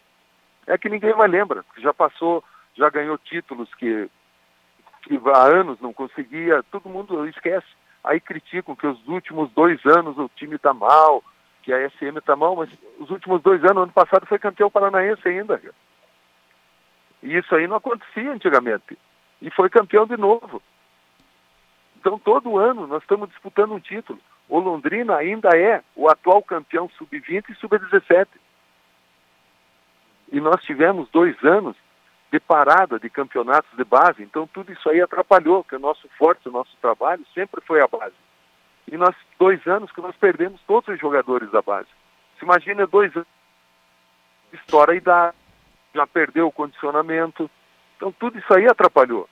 [0.66, 2.42] é que ninguém mais lembra, já passou,
[2.74, 4.08] já ganhou títulos que,
[5.02, 7.66] que há anos não conseguia, todo mundo esquece.
[8.02, 11.22] Aí criticam que os últimos dois anos o time está mal,
[11.62, 15.27] que a SM está mal, mas os últimos dois anos, ano passado, foi campeão paranaense
[15.27, 15.61] ainda.
[17.22, 18.98] E isso aí não acontecia antigamente.
[19.40, 20.61] E foi campeão de novo.
[21.98, 24.18] Então, todo ano, nós estamos disputando um título.
[24.48, 28.27] O Londrina ainda é o atual campeão sub-20 e sub-17.
[30.33, 31.77] E nós tivemos dois anos
[32.33, 34.22] de parada de campeonatos de base.
[34.22, 37.87] Então, tudo isso aí atrapalhou, porque o nosso forte, o nosso trabalho sempre foi a
[37.87, 38.14] base.
[38.90, 41.88] E nós, dois anos que nós perdemos todos os jogadores da base.
[42.38, 43.28] Se imagina dois anos,
[44.52, 45.36] estoura a idade,
[45.94, 47.50] já perdeu o condicionamento.
[47.96, 49.28] Então tudo isso aí atrapalhou.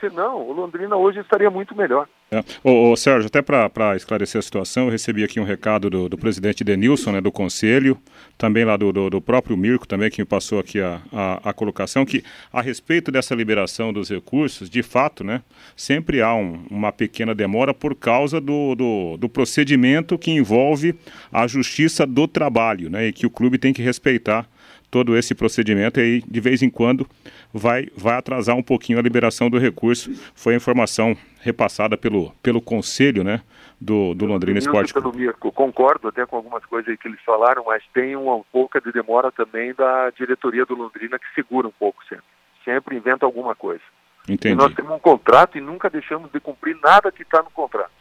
[0.00, 2.08] Senão, o Londrina hoje estaria muito melhor.
[2.28, 2.42] É.
[2.64, 6.18] Ô, ô, Sérgio, até para esclarecer a situação, eu recebi aqui um recado do, do
[6.18, 7.96] presidente Denilson, né, do Conselho,
[8.36, 11.52] também lá do, do, do, próprio Mirko, também que me passou aqui a, a, a,
[11.52, 15.40] colocação, que a respeito dessa liberação dos recursos, de fato, né,
[15.76, 20.96] sempre há um, uma pequena demora por causa do, do, do procedimento que envolve
[21.30, 24.48] a justiça do trabalho, né, e que o clube tem que respeitar
[24.96, 27.06] todo esse procedimento e aí, de vez em quando,
[27.52, 30.10] vai, vai atrasar um pouquinho a liberação do recurso.
[30.34, 33.42] Foi a informação repassada pelo, pelo conselho né,
[33.78, 34.94] do, do Londrina Esporte.
[35.14, 38.90] Mirko, concordo até com algumas coisas aí que eles falaram, mas tem uma pouca de
[38.90, 42.24] demora também da diretoria do Londrina que segura um pouco sempre.
[42.64, 43.82] Sempre inventa alguma coisa.
[44.26, 44.54] Entendi.
[44.54, 47.92] E nós temos um contrato e nunca deixamos de cumprir nada que está no contrato.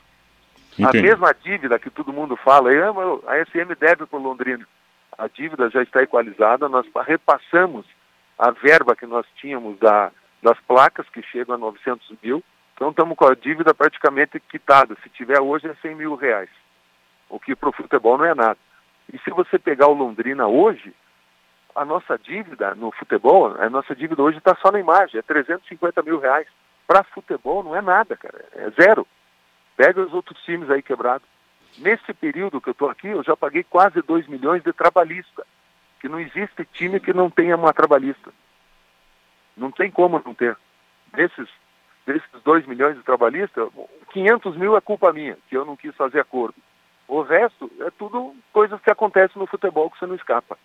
[0.80, 1.00] Entendi.
[1.00, 4.66] A mesma dívida que todo mundo fala, ah, a SM deve para o Londrina
[5.18, 7.86] a dívida já está equalizada, nós repassamos
[8.38, 10.12] a verba que nós tínhamos da,
[10.44, 14.96] das placas, que chegam a 900 mil, então estamos com a dívida praticamente quitada.
[15.02, 16.50] Se tiver hoje é 100 mil reais,
[17.30, 18.58] o que para o futebol não é nada.
[19.12, 20.94] E se você pegar o Londrina hoje,
[21.74, 26.02] a nossa dívida no futebol, a nossa dívida hoje está só na imagem, é 350
[26.04, 26.48] mil reais.
[26.88, 29.08] Para futebol não é nada, cara, é zero.
[29.76, 31.28] Pega os outros times aí quebrados.
[31.78, 35.46] Nesse período que eu estou aqui, eu já paguei quase 2 milhões de trabalhista.
[36.00, 38.32] Que não existe time que não tenha uma trabalhista.
[39.58, 40.58] Não tem como não ter.
[41.14, 41.50] Desses,
[42.06, 43.70] desses 2 milhões de trabalhistas,
[44.12, 46.56] 500 mil é culpa minha, que eu não quis fazer acordo.
[47.08, 50.58] O resto é tudo coisas que acontecem no futebol que você não escapa.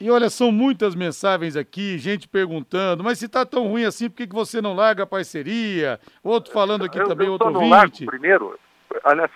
[0.00, 4.16] E olha, são muitas mensagens aqui, gente perguntando, mas se tá tão ruim assim, por
[4.16, 6.00] que, que você não larga a parceria?
[6.22, 8.58] Outro falando aqui eu, também, eu outro não Largo, primeiro,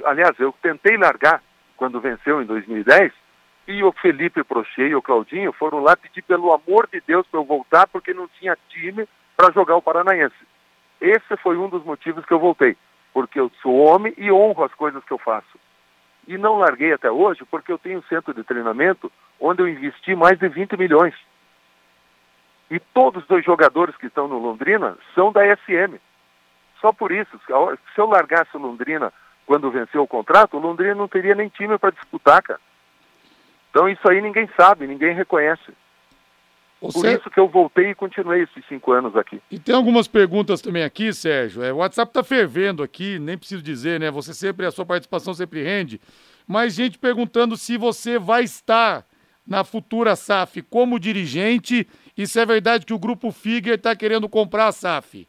[0.04, 1.42] aliás, eu tentei largar
[1.76, 3.12] quando venceu em 2010,
[3.68, 7.38] e o Felipe Prochê e o Claudinho foram lá pedir pelo amor de Deus para
[7.38, 10.34] eu voltar, porque não tinha time para jogar o Paranaense.
[11.00, 12.76] Esse foi um dos motivos que eu voltei,
[13.12, 15.58] porque eu sou homem e honro as coisas que eu faço.
[16.26, 20.16] E não larguei até hoje porque eu tenho um centro de treinamento onde eu investi
[20.16, 21.14] mais de 20 milhões.
[22.70, 25.98] E todos os jogadores que estão no Londrina são da SM.
[26.80, 29.12] Só por isso, se eu largasse o Londrina
[29.48, 32.60] quando venceu o contrato, o Londrina não teria nem time para disputar, cara.
[33.70, 35.72] Então isso aí ninguém sabe, ninguém reconhece.
[36.78, 39.40] Por isso que eu voltei e continuei esses cinco anos aqui.
[39.50, 41.62] E tem algumas perguntas também aqui, Sérgio.
[41.62, 44.10] É, o WhatsApp está fervendo aqui, nem preciso dizer, né?
[44.10, 45.98] Você sempre, a sua participação sempre rende.
[46.46, 49.04] Mas gente perguntando se você vai estar
[49.46, 54.28] na futura SAF como dirigente e se é verdade que o Grupo Figuer está querendo
[54.28, 55.26] comprar a SAF.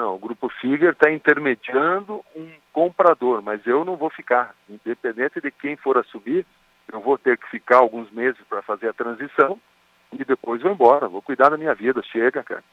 [0.00, 4.54] Não, o Grupo Figuer está intermediando um comprador, mas eu não vou ficar.
[4.66, 6.46] Independente de quem for assumir,
[6.90, 9.60] eu vou ter que ficar alguns meses para fazer a transição
[10.10, 12.64] e depois vou embora, vou cuidar da minha vida, chega, cara.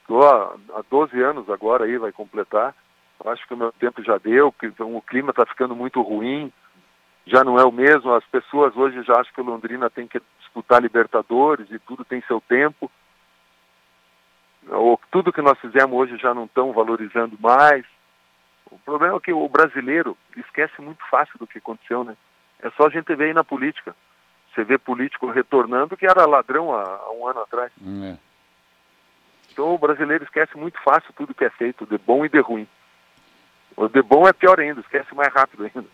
[0.00, 2.74] Estou há, há 12 anos agora aí, vai completar.
[3.24, 6.52] Eu acho que o meu tempo já deu, que o clima está ficando muito ruim,
[7.24, 8.12] já não é o mesmo.
[8.12, 12.20] As pessoas hoje já acham que o Londrina tem que disputar Libertadores e tudo tem
[12.22, 12.90] seu tempo.
[14.68, 17.84] Ou, tudo que nós fizemos hoje já não estão valorizando mais.
[18.70, 22.16] O problema é que o brasileiro esquece muito fácil do que aconteceu, né?
[22.62, 23.94] É só a gente ver aí na política.
[24.54, 27.70] Você vê político retornando que era ladrão há, há um ano atrás.
[28.04, 28.16] É.
[29.52, 32.66] Então o brasileiro esquece muito fácil tudo que é feito, de bom e de ruim.
[33.76, 35.88] O de bom é pior ainda, esquece mais rápido ainda.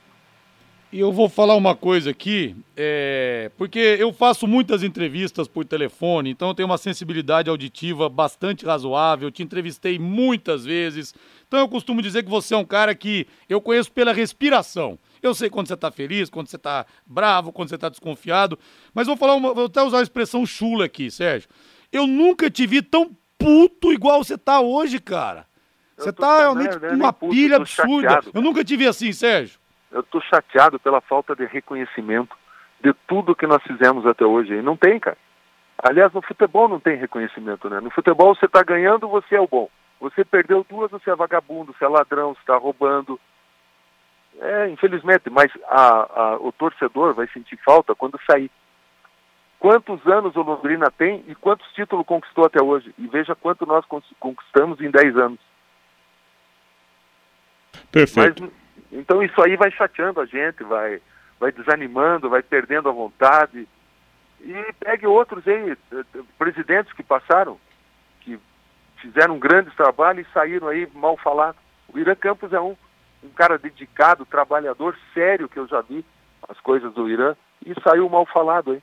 [0.93, 6.31] E eu vou falar uma coisa aqui, é, porque eu faço muitas entrevistas por telefone,
[6.31, 9.29] então eu tenho uma sensibilidade auditiva bastante razoável.
[9.29, 11.15] Eu te entrevistei muitas vezes,
[11.47, 14.99] então eu costumo dizer que você é um cara que eu conheço pela respiração.
[15.23, 18.59] Eu sei quando você está feliz, quando você está bravo, quando você está desconfiado.
[18.93, 21.49] Mas vou falar uma, vou até usar a expressão chula aqui, Sérgio.
[21.93, 25.47] Eu nunca te vi tão puto igual você tá hoje, cara.
[25.97, 28.09] Você tá realmente com uma puto, pilha absurda.
[28.09, 29.60] Chateado, eu nunca te vi assim, Sérgio.
[29.91, 32.37] Eu tô chateado pela falta de reconhecimento
[32.83, 34.55] de tudo que nós fizemos até hoje.
[34.55, 35.19] E não tem, cara.
[35.83, 37.81] Aliás, no futebol não tem reconhecimento, né?
[37.81, 39.69] No futebol você tá ganhando, você é o bom.
[40.01, 43.19] Você perdeu duas, você é vagabundo, você é ladrão, você está roubando,
[44.39, 48.51] é, infelizmente, mas a, a, o torcedor vai sentir falta quando sair.
[49.59, 52.95] Quantos anos o Londrina tem e quantos títulos conquistou até hoje?
[52.97, 53.85] E veja quanto nós
[54.19, 55.39] conquistamos em 10 anos.
[57.93, 58.45] Perfeito.
[58.45, 58.53] Mas,
[58.93, 61.01] então isso aí vai chateando a gente, vai,
[61.39, 63.69] vai desanimando, vai perdendo a vontade.
[64.41, 65.77] E pegue outros aí,
[66.39, 67.59] presidentes que passaram,
[68.21, 68.39] que
[68.97, 71.61] fizeram um grande trabalho e saíram aí mal falados.
[71.93, 72.77] O Irã Campos é um
[73.23, 76.05] um cara dedicado, trabalhador, sério, que eu já vi
[76.49, 78.83] as coisas do Irã, e saiu mal falado, hein?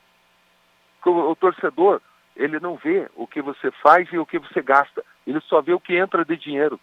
[1.06, 2.02] O, o torcedor,
[2.36, 5.74] ele não vê o que você faz e o que você gasta, ele só vê
[5.74, 6.80] o que entra de dinheiro.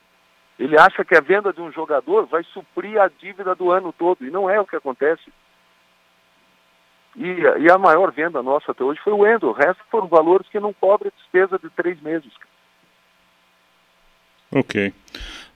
[0.59, 4.25] Ele acha que a venda de um jogador vai suprir a dívida do ano todo,
[4.25, 5.33] e não é o que acontece.
[7.17, 10.49] E, e a maior venda nossa até hoje foi o Endo, o resto foram valores
[10.49, 12.33] que não cobrem despesa de três meses.
[14.53, 14.93] Ok.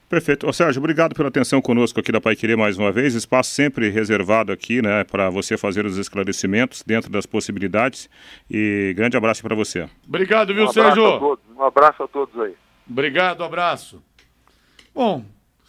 [0.09, 0.47] Perfeito.
[0.47, 3.13] Ô, Sérgio, obrigado pela atenção conosco aqui da Pai Querer mais uma vez.
[3.13, 8.09] Espaço sempre reservado aqui, né, para você fazer os esclarecimentos dentro das possibilidades.
[8.49, 9.87] E grande abraço para você.
[10.07, 11.39] Obrigado, viu, um Sérgio?
[11.55, 12.55] Um abraço a todos aí.
[12.89, 14.01] Obrigado, abraço.
[14.93, 15.23] Bom,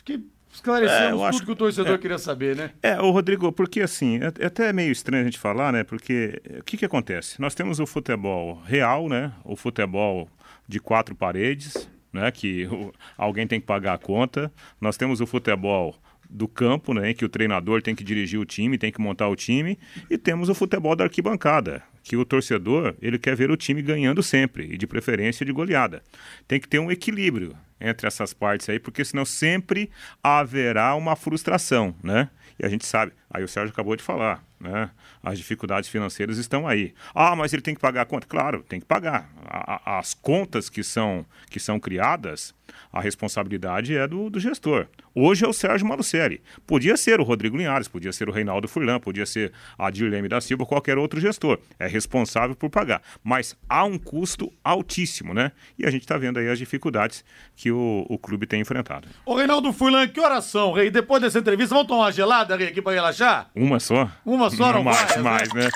[0.05, 0.21] que
[0.53, 2.71] esclarecemos é, tudo que o torcedor é, queria saber, né?
[2.83, 5.85] É, o Rodrigo, porque assim, é, é, até meio estranho a gente falar, né?
[5.85, 7.41] Porque o que que acontece?
[7.41, 9.33] Nós temos o futebol real, né?
[9.45, 10.29] O futebol
[10.67, 14.53] de quatro paredes, né, que o, alguém tem que pagar a conta.
[14.81, 15.97] Nós temos o futebol
[16.29, 19.35] do campo, né, que o treinador tem que dirigir o time, tem que montar o
[19.35, 19.77] time,
[20.09, 24.21] e temos o futebol da arquibancada, que o torcedor ele quer ver o time ganhando
[24.21, 26.03] sempre e de preferência de goleada.
[26.49, 29.89] Tem que ter um equilíbrio entre essas partes aí, porque senão sempre
[30.21, 32.29] haverá uma frustração, né?
[32.59, 34.91] E a gente sabe, aí o Sérgio acabou de falar, né?
[35.23, 36.93] As dificuldades financeiras estão aí.
[37.15, 38.27] Ah, mas ele tem que pagar a conta?
[38.27, 39.31] Claro, tem que pagar.
[39.47, 42.55] A, a, as contas que são, que são criadas,
[42.93, 44.87] a responsabilidade é do, do gestor.
[45.15, 46.41] Hoje é o Sérgio Malucelli.
[46.67, 50.41] Podia ser o Rodrigo Linhares, podia ser o Reinaldo Furlan, podia ser a Dirleme da
[50.41, 51.59] Silva, qualquer outro gestor.
[51.79, 53.03] É responsável por pagar.
[53.23, 55.53] Mas há um custo altíssimo, né?
[55.79, 57.25] E a gente está vendo aí as dificuldades
[57.57, 59.09] que o, o clube tem enfrentado.
[59.27, 60.91] Ô, Reinaldo Furlan, que oração, Rei?
[60.91, 63.20] Depois dessa entrevista, vamos tomar uma gelada, Rei, aqui para relaxar?
[63.55, 64.09] Uma só?
[64.25, 65.69] Uma só não, não mais, vai, mais, né?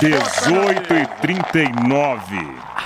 [0.00, 2.76] 18 e 39.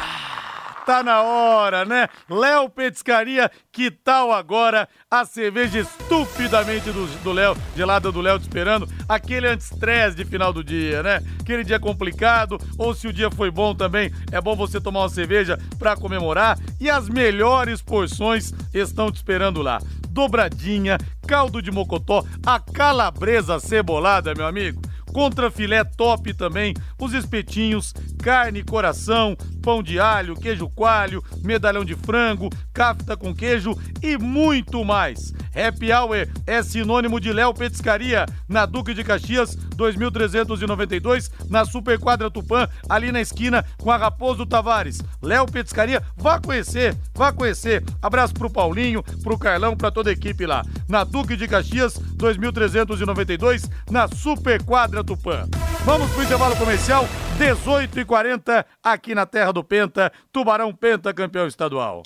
[0.87, 2.09] Tá na hora, né?
[2.29, 8.89] Léo Petiscaria, que tal agora a cerveja estupidamente do Léo, gelada do Léo te esperando,
[9.09, 11.23] aquele anti-estresse de final do dia, né?
[11.41, 15.09] Aquele dia complicado, ou se o dia foi bom também, é bom você tomar uma
[15.09, 19.79] cerveja para comemorar e as melhores porções estão te esperando lá
[20.11, 24.81] dobradinha, caldo de mocotó, a calabresa cebolada, meu amigo.
[25.13, 27.93] Contra filé top também, os espetinhos,
[28.23, 32.49] carne, coração, pão de alho, queijo coalho, medalhão de frango,
[32.81, 35.35] cafta com queijo e muito mais.
[35.55, 42.31] Happy Hour é sinônimo de Léo Petiscaria, na Duque de Caxias, 2392, na Super Quadra
[42.31, 45.03] Tupã, ali na esquina com a Raposo Tavares.
[45.21, 47.85] Léo Petiscaria, vá conhecer, vá conhecer.
[48.01, 50.65] Abraço pro Paulinho, pro Carlão, pra toda a equipe lá.
[50.89, 55.47] Na Duque de Caxias, 2392, na Super Quadra Tupã.
[55.85, 57.07] Vamos pro intervalo comercial,
[57.37, 62.03] 18 e 40 aqui na Terra do Penta, Tubarão Penta campeão estadual.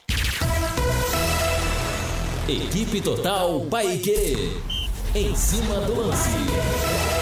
[2.46, 4.52] Equipe Total Paique.
[5.14, 7.13] Em cima do lance.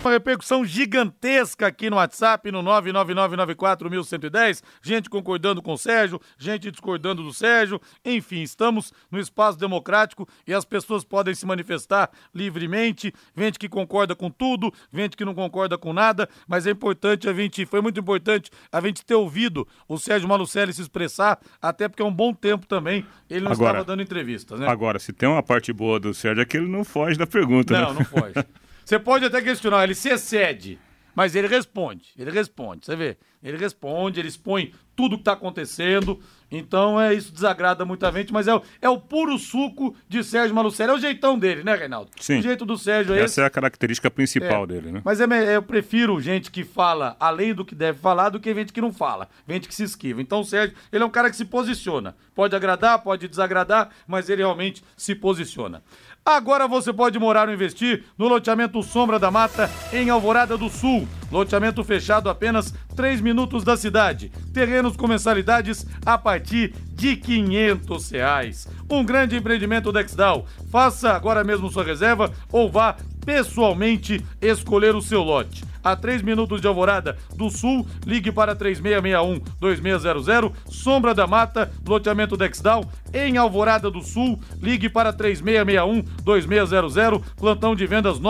[0.00, 4.62] Uma repercussão gigantesca aqui no WhatsApp, no 999941110.
[4.80, 7.80] Gente concordando com o Sérgio, gente discordando do Sérgio.
[8.04, 13.12] Enfim, estamos no espaço democrático e as pessoas podem se manifestar livremente.
[13.36, 16.28] Gente que concorda com tudo, gente que não concorda com nada.
[16.46, 20.72] Mas é importante a gente, foi muito importante a gente ter ouvido o Sérgio Malucelli
[20.72, 24.60] se expressar, até porque é um bom tempo também ele não agora, estava dando entrevistas,
[24.60, 24.68] né?
[24.68, 27.74] Agora, se tem uma parte boa do Sérgio é que ele não foge da pergunta,
[27.74, 27.86] não, né?
[27.86, 28.34] Não, não foge.
[28.88, 30.78] Você pode até questionar, ele se excede,
[31.14, 36.18] mas ele responde, ele responde, você vê, ele responde, ele expõe tudo que está acontecendo,
[36.50, 40.54] então é isso desagrada muita gente, mas é, o, é o puro suco de Sérgio
[40.54, 42.10] Malucelli, é o jeitão dele, né, Reinaldo?
[42.18, 42.38] Sim.
[42.38, 43.40] O jeito do Sérgio é Essa esse.
[43.42, 44.66] é a característica principal é.
[44.68, 45.02] dele, né?
[45.04, 48.72] Mas é, eu prefiro gente que fala além do que deve falar do que gente
[48.72, 50.22] que não fala, gente que se esquiva.
[50.22, 54.30] Então o Sérgio, ele é um cara que se posiciona, pode agradar, pode desagradar, mas
[54.30, 55.82] ele realmente se posiciona.
[56.28, 61.08] Agora você pode morar ou investir no loteamento Sombra da Mata, em Alvorada do Sul.
[61.30, 64.30] Loteamento fechado apenas 3 minutos da cidade.
[64.52, 68.68] Terrenos com mensalidades a partir de 500 reais.
[68.90, 70.46] Um grande empreendimento Dexdal.
[70.70, 76.60] Faça agora mesmo sua reserva ou vá pessoalmente escolher o seu lote a 3 minutos
[76.60, 77.86] de Alvorada do Sul.
[78.06, 80.52] Ligue para 3661-2600.
[80.66, 84.38] Sombra da Mata, loteamento Dexdal, em Alvorada do Sul.
[84.60, 87.20] Ligue para 3661-2600.
[87.36, 88.20] Plantão de vendas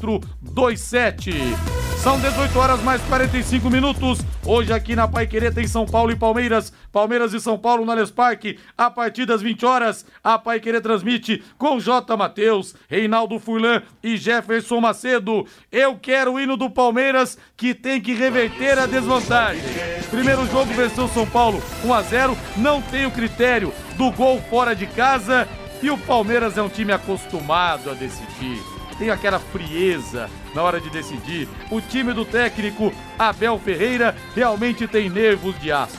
[0.00, 1.84] 98457-4427.
[2.04, 4.18] São 18 horas mais 45 minutos.
[4.44, 6.70] Hoje aqui na Pai Querer tem São Paulo e Palmeiras.
[6.92, 8.58] Palmeiras e São Paulo no Allianz Parque.
[8.76, 12.14] A partir das 20 horas, a Pai Querer transmite com J.
[12.14, 15.46] Matheus, Reinaldo Furlan e Jefferson Macedo.
[15.72, 19.62] Eu quero o hino do Palmeiras que tem que reverter a desvantagem.
[20.10, 22.36] Primeiro jogo venceu São Paulo 1 a 0.
[22.58, 25.48] Não tem o critério do gol fora de casa.
[25.82, 28.73] E o Palmeiras é um time acostumado a decidir.
[28.98, 31.48] Tem aquela frieza na hora de decidir.
[31.70, 35.98] O time do técnico Abel Ferreira realmente tem nervos de aço.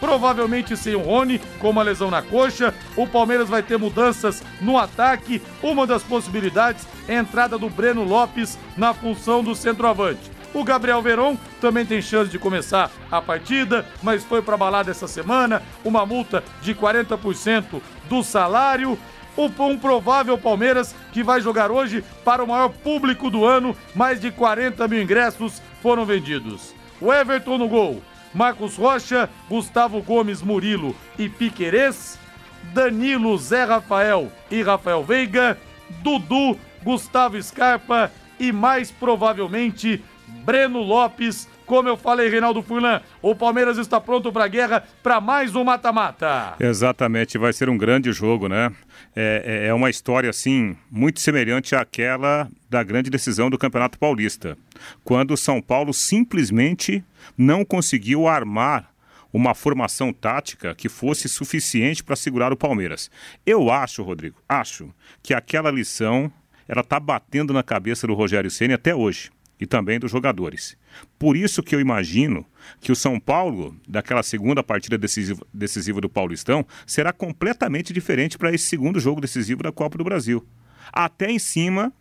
[0.00, 4.76] Provavelmente sem o Rony, com uma lesão na coxa, o Palmeiras vai ter mudanças no
[4.76, 5.40] ataque.
[5.62, 10.28] Uma das possibilidades é a entrada do Breno Lopes na função do centroavante.
[10.52, 15.06] O Gabriel Veron também tem chance de começar a partida, mas foi para balada essa
[15.06, 18.98] semana, uma multa de 40% do salário
[19.36, 23.76] um provável Palmeiras que vai jogar hoje para o maior público do ano.
[23.94, 26.74] Mais de 40 mil ingressos foram vendidos.
[27.00, 28.02] O Everton no gol.
[28.34, 32.18] Marcos Rocha, Gustavo Gomes Murilo e Piquerez.
[32.72, 35.58] Danilo, Zé Rafael e Rafael Veiga.
[36.02, 40.02] Dudu, Gustavo Scarpa e mais provavelmente
[40.44, 45.20] Breno Lopes como eu falei, Reinaldo Furlan, o Palmeiras está pronto para a guerra para
[45.20, 46.54] mais um mata-mata.
[46.60, 48.72] Exatamente, vai ser um grande jogo, né?
[49.14, 54.56] É, é, é uma história, assim, muito semelhante àquela da grande decisão do Campeonato Paulista,
[55.04, 57.04] quando o São Paulo simplesmente
[57.36, 58.90] não conseguiu armar
[59.32, 63.10] uma formação tática que fosse suficiente para segurar o Palmeiras.
[63.46, 64.90] Eu acho, Rodrigo, acho
[65.22, 66.30] que aquela lição
[66.68, 70.76] ela está batendo na cabeça do Rogério Ceni até hoje e também dos jogadores.
[71.18, 72.44] Por isso que eu imagino
[72.80, 78.52] que o São Paulo, daquela segunda partida decisiva, decisiva do Paulistão, será completamente diferente para
[78.52, 80.46] esse segundo jogo decisivo da Copa do Brasil.
[80.92, 81.92] Até em cima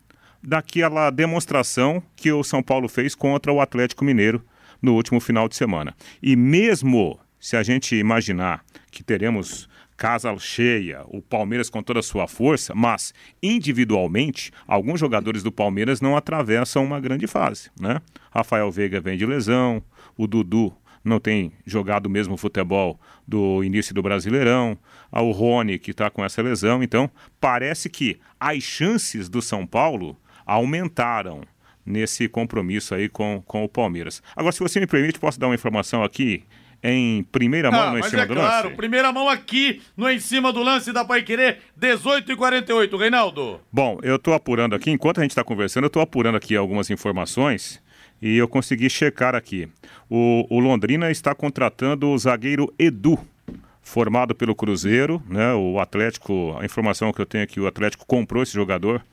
[0.44, 4.44] daquela demonstração que o São Paulo fez contra o Atlético Mineiro
[4.82, 5.96] no último final de semana.
[6.22, 9.70] E mesmo se a gente imaginar que teremos
[10.02, 16.02] casa cheia, o Palmeiras com toda a sua força, mas individualmente, alguns jogadores do Palmeiras
[16.02, 18.02] não atravessam uma grande fase, né?
[18.32, 19.80] Rafael Veiga vem de lesão,
[20.18, 20.74] o Dudu
[21.04, 24.76] não tem jogado o mesmo futebol do início do Brasileirão,
[25.12, 27.08] o Rony que está com essa lesão, então
[27.40, 31.44] parece que as chances do São Paulo aumentaram
[31.86, 34.24] nesse compromisso aí com, com o Palmeiras.
[34.36, 36.44] Agora, se você me permite, posso dar uma informação aqui
[36.84, 38.78] em primeira mão Ah, no Em mas Cima é do claro, Lance?
[38.78, 43.60] primeira mão aqui no Em Cima do Lance da Pai Querer, 18 e 48, Reinaldo.
[43.72, 46.90] Bom, eu estou apurando aqui, enquanto a gente está conversando, eu estou apurando aqui algumas
[46.90, 47.82] informações
[48.22, 49.68] e eu consegui checar aqui.
[50.10, 53.18] O, o Londrina está contratando o zagueiro Edu,
[53.82, 55.54] formado pelo Cruzeiro, né?
[55.54, 59.04] O Atlético, a informação que eu tenho é que o Atlético comprou esse jogador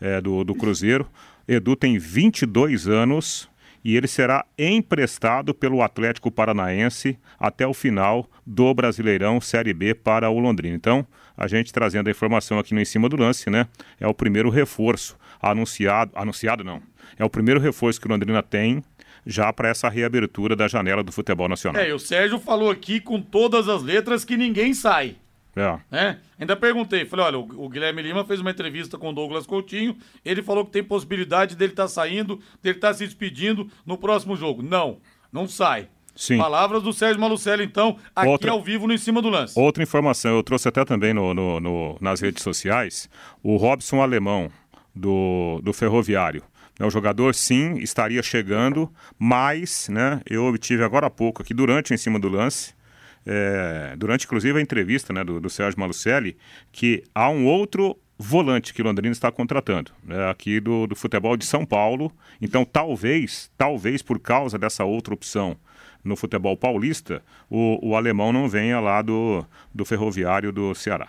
[0.00, 1.06] é, do, do Cruzeiro.
[1.48, 3.48] Edu tem 22 anos
[3.84, 10.28] e ele será emprestado pelo Atlético Paranaense até o final do Brasileirão Série B para
[10.30, 10.74] o Londrina.
[10.74, 11.06] Então,
[11.36, 13.66] a gente trazendo a informação aqui no em cima do lance, né?
[14.00, 16.82] É o primeiro reforço anunciado, anunciado não.
[17.18, 18.82] É o primeiro reforço que o Londrina tem
[19.26, 21.82] já para essa reabertura da janela do futebol nacional.
[21.82, 25.16] É, o Sérgio falou aqui com todas as letras que ninguém sai.
[25.56, 25.78] É.
[25.90, 26.18] né?
[26.38, 29.96] Ainda perguntei, falei, olha, o, o Guilherme Lima fez uma entrevista com o Douglas Coutinho,
[30.24, 33.96] ele falou que tem possibilidade dele estar tá saindo, dele estar tá se despedindo no
[33.96, 34.62] próximo jogo.
[34.62, 34.98] Não,
[35.32, 35.88] não sai.
[36.14, 36.38] Sim.
[36.38, 39.58] Palavras do Sérgio Malucelli, então, aqui Outra- ao vivo no Em Cima do Lance.
[39.58, 43.08] Outra informação, eu trouxe até também no, no- no- nas redes sociais,
[43.42, 44.50] o Robson Alemão,
[44.94, 46.42] do, do Ferroviário.
[46.80, 51.94] O jogador, sim, estaria chegando, mas né, eu obtive agora há pouco, aqui durante o
[51.94, 52.74] Em Cima do Lance,
[53.26, 56.36] é, durante inclusive a entrevista né, do, do Sérgio Malucelli,
[56.70, 61.44] que há um outro volante que Londrina está contratando, né, aqui do, do futebol de
[61.44, 62.10] São Paulo.
[62.40, 65.56] Então, talvez, talvez por causa dessa outra opção
[66.02, 71.08] no futebol paulista, o, o alemão não venha lá do, do ferroviário do Ceará.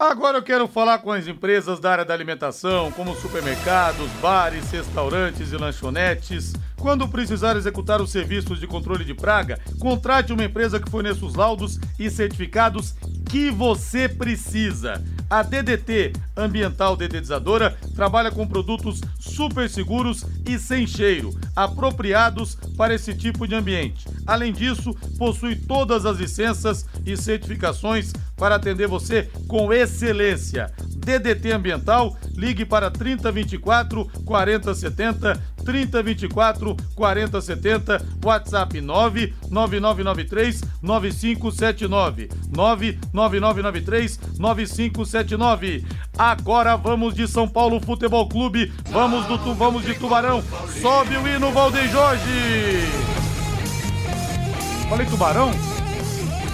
[0.00, 5.50] Agora eu quero falar com as empresas da área da alimentação, como supermercados, bares, restaurantes
[5.50, 6.52] e lanchonetes.
[6.76, 11.34] Quando precisar executar os serviços de controle de praga, contrate uma empresa que forneça os
[11.34, 12.94] laudos e certificados
[13.28, 15.02] que você precisa.
[15.30, 23.14] A DDT Ambiental Dedetizadora trabalha com produtos super seguros e sem cheiro, apropriados para esse
[23.14, 24.06] tipo de ambiente.
[24.26, 30.72] Além disso, possui todas as licenças e certificações para atender você com excelência.
[30.96, 45.84] DDT Ambiental, ligue para 3024 4070, 3024 4070, WhatsApp 99993 9579, 99993 9579.
[46.16, 50.42] Agora vamos de São Paulo Futebol Clube, vamos do vamos de Tubarão.
[50.80, 52.24] Sobe o hino Valdeir Jorge.
[54.88, 55.50] Falei Tubarão?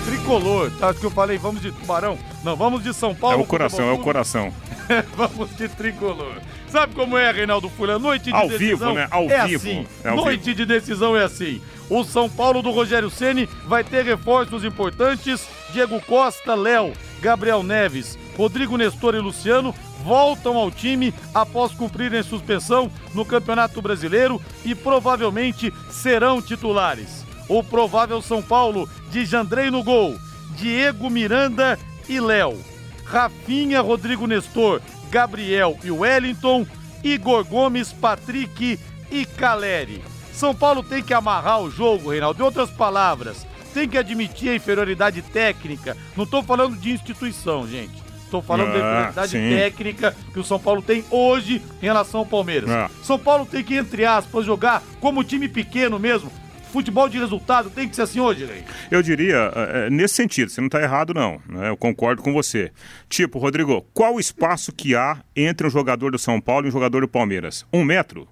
[0.07, 0.89] Tricolor, tá?
[0.89, 2.19] Acho que eu falei, vamos de Tubarão.
[2.43, 3.43] Não, vamos de São É Paulo.
[3.43, 4.53] o coração, é o coração.
[5.17, 6.35] Vamos de tricolor.
[6.75, 8.01] Sabe como é, Reinaldo Folha?
[8.01, 9.07] Noite de Ao decisão vivo, né?
[9.09, 9.63] Ao é vivo.
[9.63, 9.87] assim.
[10.03, 11.63] É Noite de decisão é assim.
[11.89, 15.47] O São Paulo do Rogério Ceni vai ter reforços importantes.
[15.73, 19.73] Diego Costa, Léo, Gabriel Neves, Rodrigo Nestor e Luciano
[20.03, 27.25] voltam ao time após cumprirem suspensão no Campeonato Brasileiro e provavelmente serão titulares.
[27.49, 30.17] O provável São Paulo de Jandrei no gol,
[30.57, 32.59] Diego Miranda e Léo.
[33.05, 34.81] Rafinha, Rodrigo Nestor,
[35.15, 36.67] Gabriel e Wellington,
[37.05, 38.81] Igor Gomes, Patrick
[39.13, 40.03] e Caleri.
[40.33, 42.43] São Paulo tem que amarrar o jogo, Reinaldo.
[42.43, 45.97] Em outras palavras, tem que admitir a inferioridade técnica.
[46.17, 48.03] Não estou falando de instituição, gente.
[48.25, 49.51] Estou falando da Ah, inferioridade sim.
[49.51, 52.69] técnica que o São Paulo tem hoje em relação ao Palmeiras.
[52.69, 52.91] Ah.
[53.01, 56.29] São Paulo tem que, entre aspas, jogar como time pequeno mesmo.
[56.75, 58.65] Futebol de resultado tem que ser assim hoje, Rei.
[58.91, 61.41] Eu diria, é, é, nesse sentido, você não está errado, não.
[61.49, 61.69] né?
[61.69, 62.73] Eu concordo com você.
[63.09, 66.73] Tipo, Rodrigo, qual o espaço que há entre um jogador do São Paulo e um
[66.73, 67.65] jogador do Palmeiras?
[67.73, 68.27] Um metro?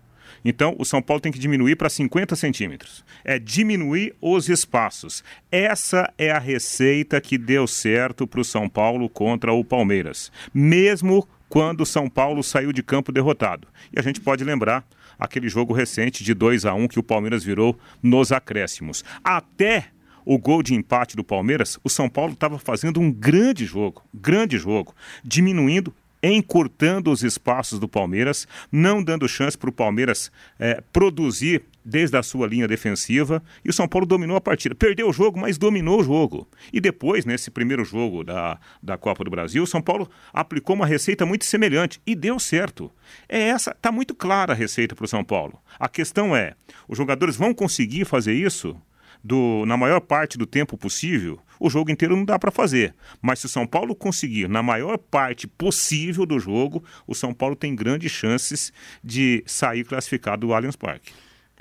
[0.45, 3.05] Então, o São Paulo tem que diminuir para 50 centímetros.
[3.25, 5.23] É diminuir os espaços.
[5.49, 10.33] Essa é a receita que deu certo para o São Paulo contra o Palmeiras.
[10.53, 13.69] Mesmo quando o São Paulo saiu de campo derrotado.
[13.95, 14.85] E a gente pode lembrar
[15.19, 19.05] aquele jogo recente de 2 a 1 que o Palmeiras virou nos acréscimos.
[19.23, 19.87] Até
[20.25, 24.57] o gol de empate do Palmeiras, o São Paulo estava fazendo um grande jogo, grande
[24.57, 24.95] jogo,
[25.25, 32.17] diminuindo, encurtando os espaços do Palmeiras, não dando chance para o Palmeiras eh, produzir desde
[32.17, 34.75] a sua linha defensiva, e o São Paulo dominou a partida.
[34.75, 36.49] Perdeu o jogo, mas dominou o jogo.
[36.73, 40.87] E depois, nesse primeiro jogo da, da Copa do Brasil, o São Paulo aplicou uma
[40.87, 42.91] receita muito semelhante e deu certo.
[43.29, 45.59] É essa, tá muito clara a receita para o São Paulo.
[45.79, 46.55] A questão é,
[46.89, 48.77] os jogadores vão conseguir fazer isso?
[49.23, 52.95] do, na maior parte do tempo possível, o jogo inteiro não dá para fazer.
[53.21, 57.55] Mas se o São Paulo conseguir, na maior parte possível do jogo, o São Paulo
[57.55, 58.73] tem grandes chances
[59.03, 61.13] de sair classificado do Allianz Parque.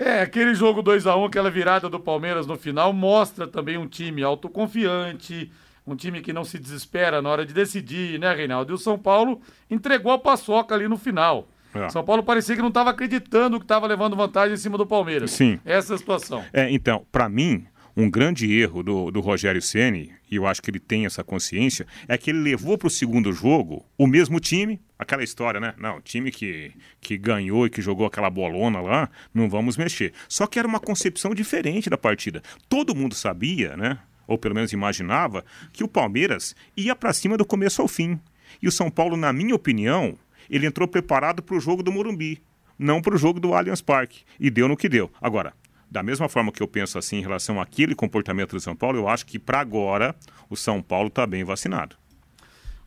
[0.03, 3.87] É, aquele jogo 2 a 1 aquela virada do Palmeiras no final, mostra também um
[3.87, 5.51] time autoconfiante,
[5.85, 8.71] um time que não se desespera na hora de decidir, né, Reinaldo?
[8.71, 9.39] E o São Paulo
[9.69, 11.47] entregou a paçoca ali no final.
[11.71, 11.87] É.
[11.89, 15.29] São Paulo parecia que não estava acreditando que estava levando vantagem em cima do Palmeiras.
[15.29, 15.59] Sim.
[15.63, 16.43] Essa é a situação.
[16.51, 20.71] É, então, para mim, um grande erro do, do Rogério Ceni e eu acho que
[20.71, 24.79] ele tem essa consciência, é que ele levou para o segundo jogo o mesmo time,
[24.97, 25.73] aquela história, né?
[25.77, 26.71] Não, time que,
[27.01, 30.13] que ganhou e que jogou aquela bolona lá, não vamos mexer.
[30.29, 32.41] Só que era uma concepção diferente da partida.
[32.69, 33.99] Todo mundo sabia, né?
[34.25, 38.17] Ou pelo menos imaginava, que o Palmeiras ia para cima do começo ao fim.
[38.61, 40.17] E o São Paulo, na minha opinião,
[40.49, 42.41] ele entrou preparado para o jogo do Morumbi,
[42.79, 44.21] não para o jogo do Allianz Parque.
[44.39, 45.11] E deu no que deu.
[45.21, 45.53] Agora,
[45.91, 49.09] da mesma forma que eu penso assim em relação àquele comportamento do São Paulo, eu
[49.09, 50.15] acho que para agora
[50.49, 51.97] o São Paulo está bem vacinado.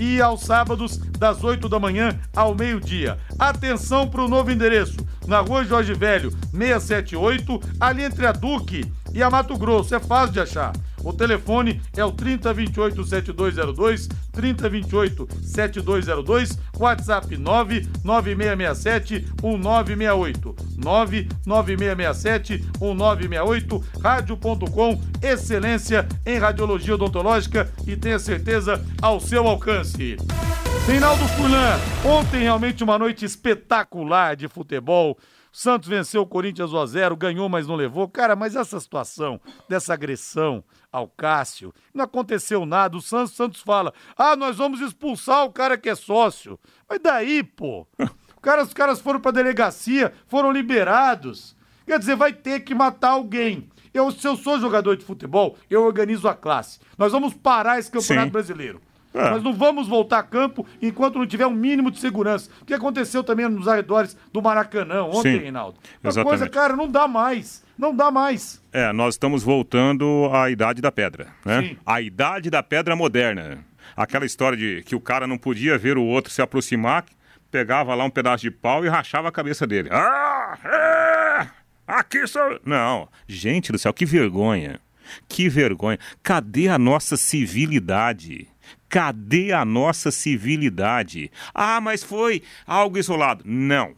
[0.00, 3.18] e aos sábados, das 8 da manhã ao meio-dia.
[3.38, 4.96] Atenção para o novo endereço,
[5.26, 9.94] na rua Jorge Velho, 678, ali entre a Duque e a Mato Grosso.
[9.94, 10.72] É fácil de achar.
[11.02, 26.06] O telefone é o 3028 7202, 3028 7202, WhatsApp 99667 1968, 99667 1968, rádio.com, excelência
[26.24, 30.16] em radiologia odontológica e tenha certeza ao seu alcance.
[30.86, 35.16] Reinaldo Fulan, ontem realmente uma noite espetacular de futebol.
[35.52, 38.08] Santos venceu o Corinthians 1 a 0, ganhou, mas não levou.
[38.08, 42.96] Cara, mas essa situação dessa agressão ao Cássio, não aconteceu nada.
[42.96, 46.58] O Santos, Santos fala: "Ah, nós vamos expulsar o cara que é sócio".
[46.88, 47.86] Mas daí, pô.
[48.42, 51.54] Cara, os caras foram pra delegacia, foram liberados.
[51.86, 53.68] Quer dizer, vai ter que matar alguém.
[53.92, 56.78] Eu, se eu sou jogador de futebol, eu organizo a classe.
[56.96, 58.32] Nós vamos parar esse campeonato Sim.
[58.32, 58.80] brasileiro.
[59.12, 59.30] É.
[59.30, 62.50] Nós não vamos voltar a campo enquanto não tiver um mínimo de segurança.
[62.62, 65.78] O que aconteceu também nos arredores do Maracanã ontem, Sim, Reinaldo?
[66.02, 66.28] Uma exatamente.
[66.28, 67.64] coisa, cara, não dá mais.
[67.76, 68.62] Não dá mais.
[68.72, 71.62] É, nós estamos voltando à idade da pedra, né?
[71.62, 71.76] Sim.
[71.84, 73.64] A idade da pedra moderna.
[73.96, 77.04] Aquela história de que o cara não podia ver o outro se aproximar,
[77.50, 79.88] pegava lá um pedaço de pau e rachava a cabeça dele.
[79.90, 81.48] Ah, é,
[81.86, 82.60] aqui sou...
[82.64, 84.78] Não, gente do céu, que vergonha.
[85.28, 85.98] Que vergonha.
[86.22, 88.46] Cadê a nossa civilidade?
[88.90, 91.30] Cadê a nossa civilidade?
[91.54, 93.44] Ah, mas foi algo isolado.
[93.46, 93.94] Não,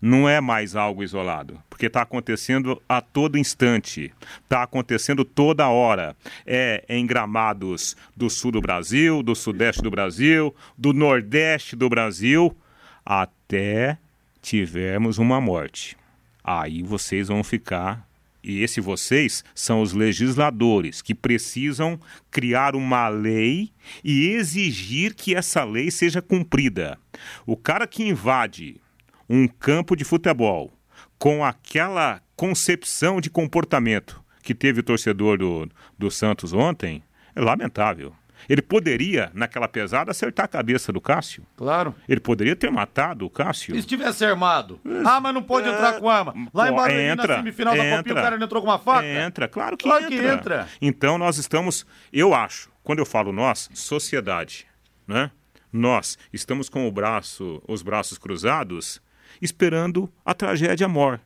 [0.00, 6.14] não é mais algo isolado, porque está acontecendo a todo instante, está acontecendo toda hora.
[6.46, 12.56] É em gramados do sul do Brasil, do sudeste do Brasil, do nordeste do Brasil,
[13.04, 13.98] até
[14.40, 15.96] tivermos uma morte.
[16.44, 18.05] Aí vocês vão ficar
[18.46, 21.98] e esse vocês são os legisladores que precisam
[22.30, 23.72] criar uma lei
[24.04, 26.96] e exigir que essa lei seja cumprida.
[27.44, 28.80] O cara que invade
[29.28, 30.72] um campo de futebol
[31.18, 35.68] com aquela concepção de comportamento que teve o torcedor do,
[35.98, 37.02] do Santos ontem
[37.34, 38.14] é lamentável.
[38.48, 41.44] Ele poderia, naquela pesada, acertar a cabeça do Cássio.
[41.56, 41.94] Claro.
[42.08, 43.74] Ele poderia ter matado o Cássio.
[43.74, 44.80] E se tivesse armado?
[45.04, 46.34] Ah, mas não pode entrar com arma.
[46.52, 47.96] Lá em Barueri, entra, na semifinal da entra.
[47.98, 49.06] Copinha, o cara não entrou com uma faca?
[49.06, 50.16] Entra, claro que Claro entra.
[50.18, 50.68] que entra.
[50.80, 54.66] Então nós estamos, eu acho, quando eu falo nós, sociedade,
[55.06, 55.30] né?
[55.72, 59.00] Nós estamos com o braço, os braços cruzados,
[59.42, 61.20] esperando a tragédia mor.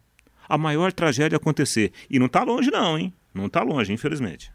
[0.48, 1.92] A maior tragédia acontecer.
[2.08, 3.14] E não está longe não, hein?
[3.32, 4.50] Não está longe, infelizmente.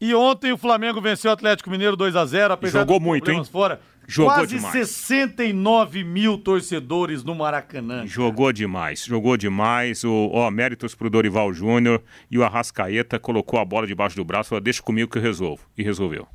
[0.00, 3.44] E ontem o Flamengo venceu o Atlético Mineiro 2 a 0 apesar Jogou muito, hein?
[3.44, 3.80] fora.
[4.06, 4.72] Jogou Quase demais.
[4.72, 8.06] 69 mil torcedores no Maracanã.
[8.06, 10.02] Jogou demais, jogou demais.
[10.04, 14.48] O, ó, méritos pro Dorival Júnior e o Arrascaeta colocou a bola debaixo do braço
[14.48, 15.62] e falou: deixa comigo que eu resolvo.
[15.76, 16.26] E resolveu.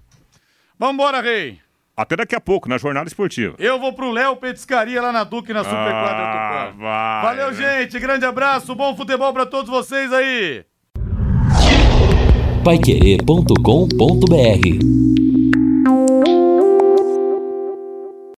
[0.78, 1.59] Vambora, Rei.
[1.95, 3.55] Até daqui a pouco, na jornada esportiva.
[3.59, 6.78] Eu vou pro Léo Petiscaria lá na Duque, na Super Quadra Ah, Tupã.
[6.80, 7.82] vai, Valeu, né?
[7.82, 7.99] gente.
[7.99, 8.74] Grande abraço.
[8.76, 10.66] Bom futebol pra todos vocês aí.
[12.64, 15.12] Paiquerê.com.br